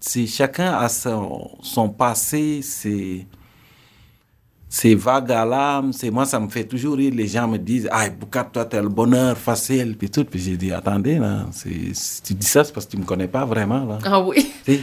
[0.00, 3.26] si chacun a son, son passé, c'est
[4.72, 5.92] c'est vague à l'âme.
[5.92, 7.12] C'est moi, ça me fait toujours rire.
[7.14, 10.24] Les gens me disent, ah, Boukat, toi, t'as le bonheur facile, puis tout.
[10.24, 13.26] Puis j'ai dit, attendez, là, si tu dis ça, c'est parce que tu me connais
[13.28, 13.98] pas vraiment, là.
[14.04, 14.52] Ah oui.
[14.64, 14.78] Tu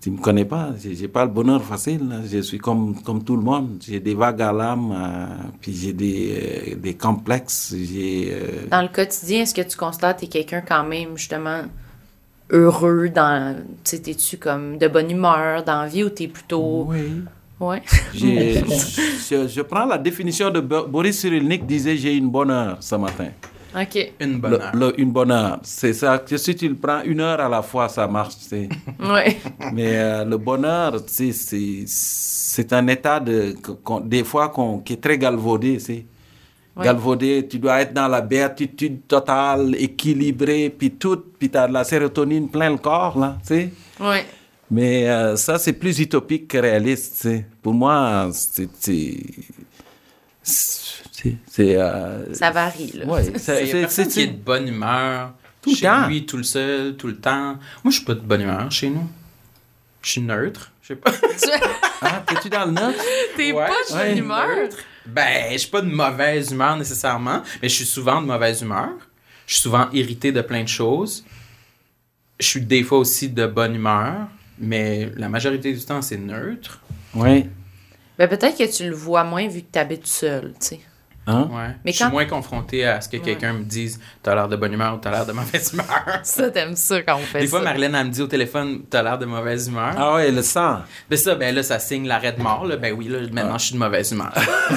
[0.00, 0.68] tu me connais pas.
[0.78, 2.06] J'ai pas le bonheur facile.
[2.08, 2.16] là.
[2.30, 3.78] Je suis comme, comme tout le monde.
[3.80, 5.26] J'ai des vagues à l'âme, euh,
[5.62, 7.74] puis j'ai des, euh, des complexes.
[7.74, 8.28] J'ai.
[8.32, 11.62] euh, Dans le quotidien, est-ce que tu constates que tu es quelqu'un quand même, justement,
[12.50, 13.56] heureux dans.
[13.82, 16.84] Tu sais, t'es-tu comme de bonne humeur dans la vie ou t'es plutôt.
[16.90, 17.22] oui.
[17.68, 17.82] Ouais.
[18.14, 22.94] Je, je prends la définition de Bo- Boris Cyrulnik disait j'ai une bonne heure ce
[22.96, 23.28] matin.
[23.76, 24.12] OK.
[24.20, 24.70] Une bonne Le- heure.
[24.74, 25.58] le- une bonne heure.
[25.62, 26.18] C'est ça.
[26.18, 28.34] que Si tu le prends une heure à la fois, ça marche.
[28.52, 29.36] Ouais.
[29.72, 31.32] Mais euh, le bonheur, c'est
[31.86, 33.56] c'est un état de
[34.04, 35.78] des fois qu'on qui est très galvaudé.
[36.76, 36.84] Ouais.
[36.84, 41.72] Galvaudé, tu dois être dans la béatitude totale, équilibré, puis tout, puis tu as de
[41.72, 43.70] la sérotonine plein le corps là, tu sais.
[44.00, 44.24] Ouais.
[44.74, 47.12] Mais euh, ça, c'est plus utopique que réaliste.
[47.14, 47.46] tu sais.
[47.62, 49.20] Pour moi, c'est.
[51.60, 53.06] euh, Ça varie, là.
[53.06, 56.08] ouais, c'est- qui est de bonne humeur Tout le chez temps.
[56.08, 57.52] lui, tout le seul, tout le temps.
[57.84, 59.08] Moi, je suis pas de bonne humeur chez nous.
[60.02, 60.72] Je suis neutre.
[60.82, 61.12] Je sais pas.
[62.06, 62.94] Ah, t'es-tu dans le neuf?
[63.36, 63.66] T'es Ouais.
[63.66, 64.18] pas de bonne Ouais.
[64.18, 64.68] humeur?
[65.06, 68.90] Ben, je suis pas de mauvaise humeur nécessairement, mais je suis souvent de mauvaise humeur.
[69.46, 71.24] Je suis souvent irrité de plein de choses.
[72.40, 74.26] Je suis des fois aussi de bonne humeur,
[74.58, 76.80] mais la majorité du temps, c'est neutre.
[77.14, 77.48] Oui.
[78.18, 80.80] Ben, peut-être que tu le vois moins vu que tu habites seul, tu sais.
[81.26, 81.48] Hein?
[81.50, 81.74] Ouais.
[81.86, 84.56] Mais je suis quand- moins confronté à ce que quelqu'un me dise T'as l'air de
[84.56, 85.86] bonne humeur ou t'as l'air de mauvaise humeur.
[86.22, 87.50] Ça, t'aimes ça quand on fait Des ça.
[87.56, 89.94] fois, Marilyn, elle me dit au téléphone T'as l'air de mauvaise humeur.
[89.96, 90.80] Ah ouais, le sang.
[91.08, 92.66] Ben ça, ben là, ça signe l'arrêt de mort.
[92.66, 92.76] Là.
[92.76, 94.34] Ben oui, là, maintenant, je suis de mauvaise humeur.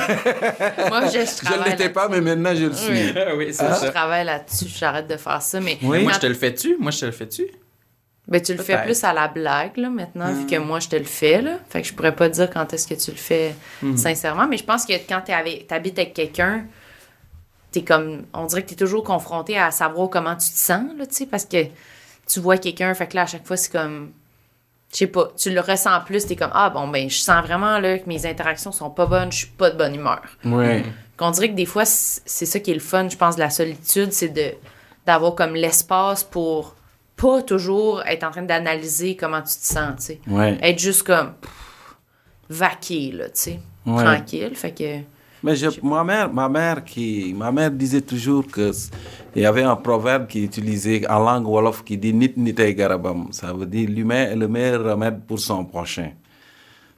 [0.87, 2.91] Moi, je, je Je travaille ne l'étais pas, mais maintenant je le suis.
[2.93, 3.13] Oui.
[3.37, 3.91] oui, c'est là- Je ça.
[3.91, 5.77] travaille là-dessus, j'arrête de faire ça, mais...
[5.83, 6.03] Oui.
[6.03, 6.77] Moi, quand- je te le fais-tu?
[6.79, 7.45] Moi, je te le fais-tu?
[8.27, 10.95] Ben, tu le fais plus à la blague, là, maintenant, vu que moi, je te
[10.97, 11.59] le fais, là.
[11.69, 13.55] Fait que je pourrais pas dire quand est-ce que tu le fais
[13.95, 16.65] sincèrement, mais je pense que quand t'es avec- t'habites avec quelqu'un,
[17.71, 18.23] t'es comme...
[18.33, 21.25] On dirait que t'es toujours confronté à savoir comment tu te sens, là, tu sais,
[21.25, 21.65] parce que
[22.27, 24.11] tu vois quelqu'un, fait que là, à chaque fois, c'est comme...
[24.91, 27.77] Je sais pas, tu le ressens plus, t'es comme, ah, bon, ben, je sens vraiment,
[27.79, 30.21] là, que mes interactions sont pas bonnes, je suis pas de bonne humeur.
[30.45, 30.83] Oui.
[31.17, 33.49] Qu'on dirait que des fois, c'est ça qui est le fun, je pense, de la
[33.49, 34.51] solitude, c'est de
[35.05, 36.75] d'avoir comme l'espace pour
[37.17, 40.19] pas toujours être en train d'analyser comment tu te sens, tu sais.
[40.27, 40.57] Ouais.
[40.61, 41.95] Être juste comme pff,
[42.49, 43.59] vaquer, là, tu sais.
[43.85, 44.03] Ouais.
[44.03, 44.99] Tranquille, fait que...
[45.43, 48.89] Mais je, ma mère, ma mère qui, ma mère disait toujours que s-
[49.35, 53.27] il y avait un proverbe qui utilisait en langue wolof qui dit nit nitay garabam.
[53.31, 56.09] Ça veut dire l'humain est le meilleur remède pour son prochain.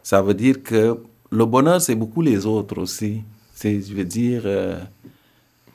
[0.01, 3.23] Ça veut dire que le bonheur c'est beaucoup les autres aussi.
[3.53, 4.79] C'est, je veux dire, euh,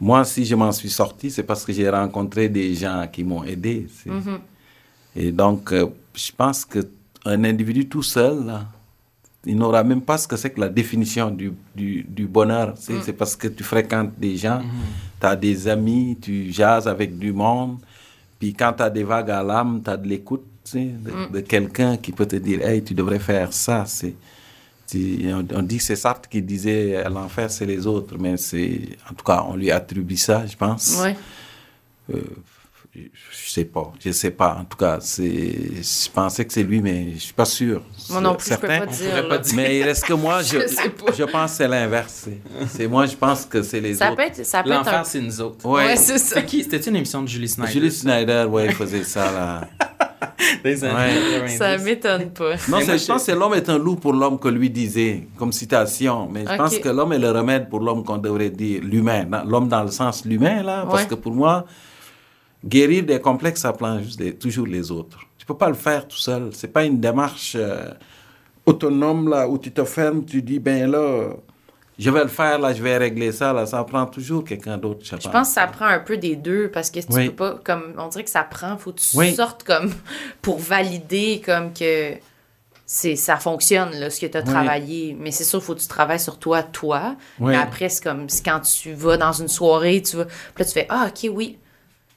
[0.09, 3.45] moi si je m'en suis sorti, c'est parce que j'ai rencontré des gens qui m'ont
[3.53, 3.77] aidé.
[3.97, 4.11] c'est-
[5.17, 6.81] Et donc, euh, je pense que
[7.25, 8.59] un individu tout seul, là,
[9.47, 12.69] il n'aura même pas ce que c'est que la définition du, du, du bonheur.
[12.77, 14.61] C'est c'est parce que tu fréquentes des gens,
[15.21, 17.79] tu as des amis, tu jases avec du monde.
[18.39, 21.11] Puis quand tu as des vagues à l'âme, tu as de l'écoute tu sais, de,
[21.37, 23.85] de quelqu'un qui peut te dire Hey, tu devrais faire ça.
[23.87, 24.15] C'est,
[25.33, 28.17] on, on dit que c'est Sartre qui disait L'enfer, c'est les autres.
[28.19, 28.81] Mais c'est,
[29.11, 30.99] en tout cas, on lui attribue ça, je pense.
[31.03, 31.17] Ouais.
[32.97, 34.57] Je sais pas, je sais pas.
[34.61, 35.25] En tout cas, c'est,
[35.83, 37.83] je pensais que c'est lui, mais je suis pas sûr.
[38.11, 38.87] Moi non plus, je peux Certain.
[38.87, 39.57] pas dire, pas dire.
[39.57, 42.29] Mais reste que moi, je, Je je pense que c'est l'inverse.
[42.69, 44.17] C'est- moi, je pense que c'est les Ça autres.
[44.17, 44.85] peut être, ça peut être un...
[44.85, 45.67] L'enfer, c'est nous autres.
[45.67, 45.87] Ouais.
[45.87, 46.37] Ouais, c'est ça.
[46.37, 46.63] C'est qui?
[46.63, 47.73] C'était une émission de Julie Snyder?
[47.73, 49.69] Julie Snyder, ouais, il faisait ça là.
[50.65, 51.49] Des années Ouais.
[51.49, 51.57] 90.
[51.59, 52.55] Ça m'étonne pas.
[52.69, 55.53] Non, moi, je pense que l'homme est un loup pour l'homme que lui disait, comme
[55.53, 56.29] citation.
[56.31, 59.27] Mais je pense que l'homme est le remède pour l'homme qu'on devrait dire, l'humain.
[59.47, 60.87] L'homme dans le sens l'humain, là.
[60.89, 61.09] Parce Ouais.
[61.09, 61.65] que pour moi,
[62.65, 65.19] guérir des complexes, ça prend juste les- toujours les autres.
[65.39, 66.49] Tu peux pas le faire tout seul.
[66.53, 67.89] C'est pas une démarche euh,
[68.65, 71.29] autonome, là, où tu te fermes, tu dis, ben là,
[71.99, 73.67] je vais le faire, là, je vais régler ça, là.
[73.67, 76.69] Ça prend toujours quelqu'un d'autre, je Je pense que ça prend un peu des deux
[76.71, 77.29] parce que tu Oui.
[77.31, 79.35] peux pas comme on dirait que ça prend faut que tu Oui.
[79.35, 79.93] sortes comme
[80.43, 82.15] pour valider comme que
[82.87, 84.47] c'est ça fonctionne là ce que tu as Oui.
[84.47, 87.53] travaillé mais c'est sûr faut que tu travailles sur toi toi Oui.
[87.53, 90.65] mais après c'est comme c'est quand tu vas dans une soirée tu vas puis là
[90.67, 91.59] tu fais ah OK oui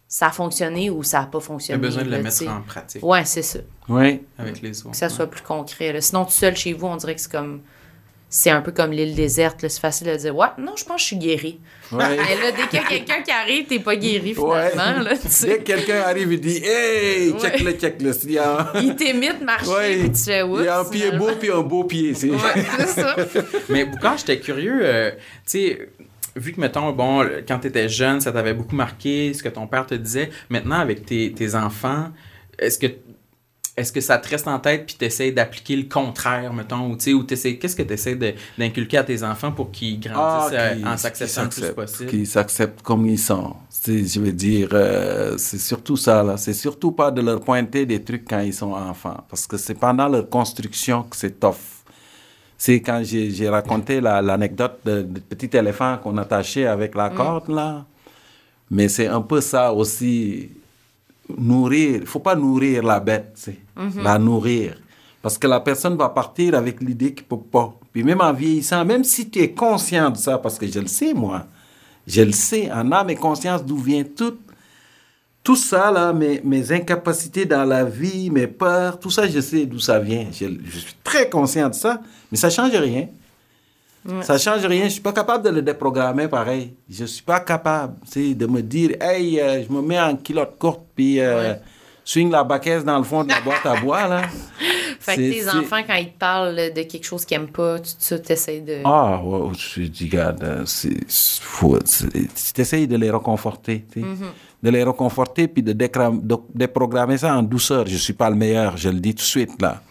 [0.10, 1.80] ça a fonctionné ou ça a pas Tu as fonctionné.
[1.82, 3.60] besoin de le mettre en pratique Ouais, c'est ça.
[3.90, 4.22] Oui.
[4.38, 4.92] avec les autres.
[4.92, 5.92] Que ça soit plus concret.
[5.92, 6.00] là.
[6.00, 7.60] Sinon, tout seul chez vous, on dirait que c'est comme.
[8.30, 9.62] C'est un peu comme l'île déserte.
[9.62, 9.70] là.
[9.70, 11.60] C'est facile de dire, ouais, non, je pense que je suis guéri.
[11.94, 12.04] Ouais.
[12.10, 14.70] Mais là, dès qu'il y a quelqu'un qui arrive, t'es pas guéri Ouais.
[14.72, 15.04] finalement.
[15.04, 17.40] Là, tu Dès que quelqu'un arrive et dit Hey, Ouais.
[17.40, 18.12] check le, check le.
[18.28, 19.98] Il a Il t'imite marcher, Ouais.
[20.00, 22.14] puis tu fais il y a un pied beau puis un beau pied.
[22.14, 22.38] c'est- Ouais,
[22.80, 23.16] c'est ça.
[23.70, 25.90] Mais quand j'étais curieux, euh, tu sais,
[26.36, 29.68] vu que, mettons, bon, quand tu étais jeune, ça t'avait beaucoup marqué, ce que ton
[29.68, 30.30] père te disait.
[30.50, 32.10] Maintenant, avec tes, tes enfants,
[32.60, 32.88] est-ce que
[33.78, 36.96] est-ce que ça te reste en tête puis tu essaies d'appliquer le contraire, mettons, ou
[36.98, 38.18] tu sais, ou t'essaies- qu'est-ce que tu essaies
[38.58, 42.10] d'inculquer à tes enfants pour qu'ils grandissent euh, Ah, qui- en s'acceptant le plus possible?
[42.10, 43.56] Qui s'acceptent comme ils sont.
[43.70, 46.38] C'est- Je veux dire, euh, c'est surtout ça, là.
[46.38, 49.24] C'est surtout pas de leur pointer des trucs quand ils sont enfants.
[49.30, 51.56] Parce que c'est pendant leur construction que c'est tough.
[52.58, 57.50] C'est quand j'ai raconté la- l'anecdote de, de petit éléphant qu'on attachait avec la corde,
[57.50, 57.86] là.
[58.72, 60.50] Mais c'est un peu ça aussi.
[61.38, 61.98] Nourrir.
[62.02, 63.50] Il faut pas nourrir la bête,
[64.02, 64.76] La nourrir.
[65.22, 67.74] Parce que la personne va partir avec l'idée qu'il peut pas.
[67.92, 70.88] Puis même en vieillissant, même si tu es conscient de ça, parce que je le
[70.88, 71.46] sais, moi.
[72.06, 74.38] Je le sais, en âme et conscience d'où vient tout.
[75.44, 79.66] Tout ça, là, mes, mes incapacités dans la vie, mes peurs, tout ça, je sais
[79.66, 80.28] d'où ça vient.
[80.32, 82.02] Je, je suis très conscient de ça,
[82.32, 83.08] mais ça change rien.
[84.22, 84.86] Ça change rien.
[84.86, 86.74] Je suis pas capable de le déprogrammer pareil.
[86.90, 90.82] Je suis pas capable, de me dire, hey, euh, je me mets en culotte courte
[90.96, 91.62] puis euh, Ouais.
[92.08, 94.22] Swing la baquette dans le fond de la boîte à bois là.
[95.00, 97.94] Fait que tes enfants, quand ils te parlent de quelque chose qu'ils aiment pas, tu
[97.96, 98.80] tu- t'essayes de.
[98.84, 101.06] Ah, ouais, je dis, regarde, euh, c'est.
[101.06, 104.08] Tu essayes de les reconforter, tu sais.
[104.64, 105.74] de les reconforter puis de,
[106.54, 107.86] déprogrammer ça en douceur.
[107.88, 109.82] Je suis pas le meilleur, je le dis tout de suite là.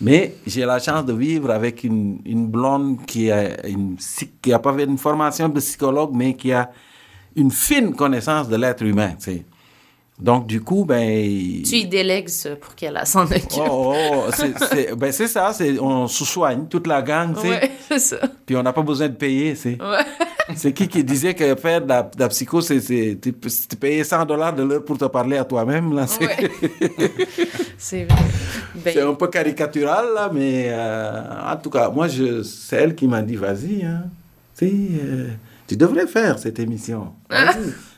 [0.00, 3.96] Mais j'ai la chance de vivre avec une, une blonde qui a, une,
[4.42, 6.70] qui a pas fait une formation de psychologue, mais qui a
[7.36, 9.44] une fine connaissance de l'être humain, tu sais.
[10.18, 11.62] Donc, du coup, ben...
[11.64, 13.58] Tu y délègues ça pour qu'elle s'en occupe.
[13.58, 17.48] Oh, oh, c'est- c'est ben, c'est ça, c'est- on sous-soigne toute la gang, tu sais.
[17.48, 18.16] ouais, c'est ça.
[18.46, 19.80] Puis on n'a pas besoin de payer, c'est...
[19.80, 20.04] Ouais.
[20.56, 24.04] C'est qui qui disait que faire de la, de la psycho, c'est c'est- tu payais
[24.04, 26.06] 100 dollars de l'heure pour te parler à toi-même, là.
[26.06, 26.50] C'est Ouais.
[27.78, 28.22] c'est vrai.
[28.74, 32.94] Ben, c'est un peu caricatural, là, mais euh, en tout cas, moi, je, c'est elle
[32.94, 34.04] qui m'a dit, vas-y, hein,
[34.56, 35.28] tu euh,
[35.66, 37.14] tu devrais faire cette émission.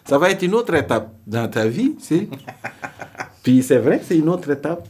[0.07, 2.29] Ça va être une autre étape dans ta vie, sais.
[3.43, 4.87] Puis c'est vrai, c'est une autre étape.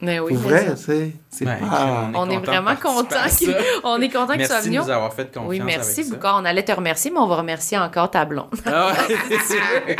[0.00, 0.76] mais oui, Pour vrai, ça.
[0.76, 2.10] c'est c'est Ben, pas...
[2.14, 4.78] On est vraiment content qu'il- on est content que tu sois Merci de venu.
[4.84, 6.26] nous avoir fait confiance Oui, merci beaucoup.
[6.26, 8.48] On allait te remercier, mais on va remercier encore ta blonde.
[8.66, 9.16] Ah ouais.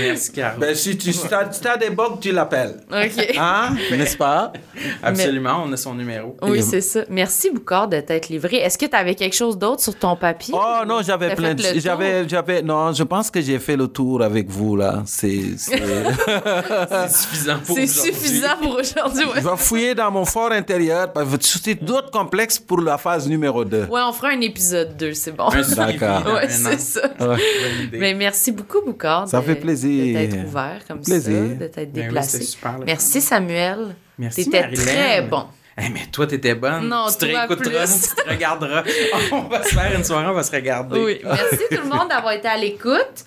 [0.00, 0.58] Merci, Caro.
[0.58, 2.80] ben, si tu si t'as, si t'as des bugs, tu l'appelles.
[2.90, 3.36] OK.
[3.38, 3.74] Hein?
[3.92, 4.52] N'est-ce pas?
[5.02, 6.36] Absolument, on a son numéro.
[6.42, 7.00] Oui, c'est ça.
[7.10, 8.56] Merci beaucoup de t'être livré.
[8.56, 10.54] Est-ce que tu avais quelque chose d'autre sur ton papier?
[10.56, 11.62] Oh non, j'avais plein de...
[11.76, 12.62] J'avais, j'avais...
[12.62, 15.02] Non, je pense que j'ai fait le tour avec vous, là.
[15.06, 15.42] C'est...
[17.08, 18.12] suffisant pour C'est aujourd'hui.
[18.14, 19.24] suffisant pour aujourd'hui.
[19.36, 23.28] je vais fouiller dans mon fort intérieur, parce que c'est d'autres complexes pour la phase
[23.28, 23.84] numéro 2.
[23.84, 25.48] Ouais, on fera un épisode 2, c'est bon.
[25.76, 26.34] D'accord.
[26.34, 27.02] Ouais, c'est ça.
[27.92, 29.28] Mais merci beaucoup, Boucard.
[29.28, 30.06] Ça de- fait plaisir.
[30.20, 31.32] De t'être ouvert comme Plaisir.
[31.58, 32.30] ça, de t'être oui, déplacé.
[32.32, 33.94] c'était super, merci, Samuel.
[34.18, 35.44] Merci, T'étais très bon.
[35.78, 36.86] Eh, mais toi, t'étais bonne.
[36.88, 38.08] Non, tu te réécouteras, plus.
[38.14, 38.82] tu te regarderas.
[39.32, 41.00] on va se faire une soirée, on va se regarder.
[41.02, 41.20] Oui.
[41.24, 43.24] Merci tout le monde d'avoir été à l'écoute.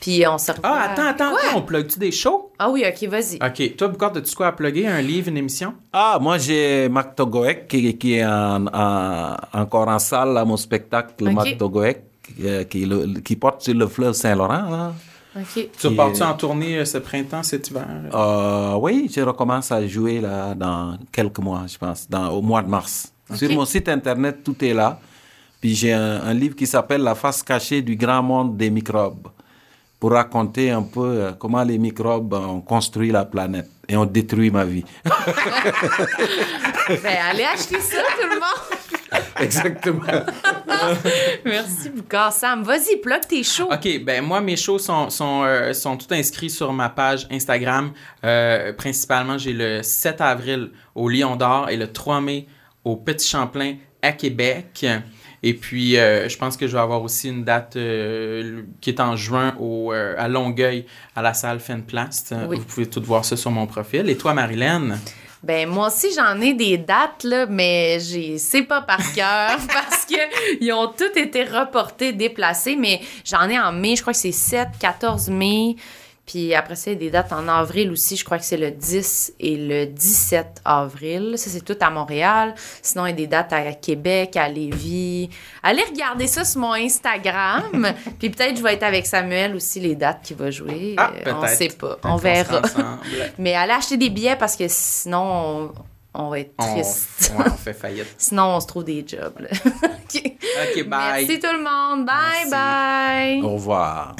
[0.00, 0.70] Puis on se revoit.
[0.70, 2.47] Ah, attends, attends, on plug-tu des shows?
[2.58, 3.36] Ah oui, ok, vas-y.
[3.36, 3.76] OK.
[3.76, 4.86] Toi, Boucard, as-tu quoi à plugger?
[4.86, 5.74] Un livre, une émission?
[5.92, 10.56] Ah, moi, j'ai Mac Togoek qui, qui est en- en- encore en salle à mon
[10.56, 11.32] spectacle, Ok.
[11.32, 11.98] Mac Togoek,
[12.42, 14.92] euh, qui, le- qui porte sur le fleuve Saint-Laurent, là.
[15.36, 15.68] Ok.
[15.78, 17.86] Tu repars-tu est- en tournée euh, ce printemps, cet hiver?
[18.12, 22.62] Euh, oui, je recommence à jouer là dans quelques mois, je pense, dans, au mois
[22.62, 23.12] de mars.
[23.34, 24.98] Sur mon site internet, tout est là.
[25.60, 29.28] Puis j'ai un, un livre qui s'appelle La face cachée du grand monde des microbes,
[29.98, 34.50] pour raconter un peu euh, comment les microbes ont construit la planète et ont détruit
[34.50, 34.84] ma vie.
[37.02, 39.22] Ben, allez acheter ça, tout le monde.
[39.40, 40.02] Exactement.
[41.44, 42.32] Merci, Boucard.
[42.32, 43.68] Sam, vas-y, plug tes shows.
[43.70, 47.92] OK, ben moi, mes shows sont, sont, euh, sont tout inscrits sur ma page Instagram.
[48.24, 52.46] Euh, principalement, j'ai le 7 avril au Lion d'Or et le 3 mai
[52.84, 54.86] au Petit Champlain à Québec.
[55.42, 59.00] Et puis, euh, je pense que je vais avoir aussi une date euh, qui est
[59.00, 60.84] en juin au, euh, à Longueuil,
[61.14, 62.34] à la salle Fenplast.
[62.48, 62.56] Oui.
[62.58, 64.08] Vous pouvez tout voir ça sur mon profil.
[64.08, 64.98] Et toi, Marilyn?
[65.40, 70.04] Ben moi aussi j'en ai des dates là, mais j'ai c'est pas par cœur parce
[70.04, 70.16] que
[70.60, 74.32] ils ont tous été reportés, déplacés, mais j'en ai en mai, je crois que c'est
[74.32, 75.76] 7, 14 mai.
[76.28, 78.14] Puis après ça, il y a des dates en avril aussi.
[78.16, 81.32] Je crois que c'est le 10 et le 17 avril.
[81.38, 82.54] Ça, c'est tout à Montréal.
[82.82, 85.30] Sinon, il y a des dates à Québec, à Lévis.
[85.62, 87.94] Allez regarder ça sur mon Instagram.
[88.18, 90.94] Puis peut-être je vais être avec Samuel aussi, les dates qu'il va jouer.
[90.98, 91.96] Ah, Euh, on sait pas.
[92.04, 92.60] On verra.
[93.38, 95.72] Mais allez acheter des billets parce que sinon,
[96.14, 97.32] on, on va être On, triste.
[97.38, 98.06] ouais, on fait faillite.
[98.18, 99.38] Sinon, on se trouve des jobs.
[99.40, 99.48] là.
[99.64, 100.22] OK.
[100.22, 101.24] OK, bye.
[101.26, 102.04] Merci tout le monde.
[102.04, 102.50] Bye Merci.
[102.50, 103.42] bye.
[103.42, 104.14] Au revoir.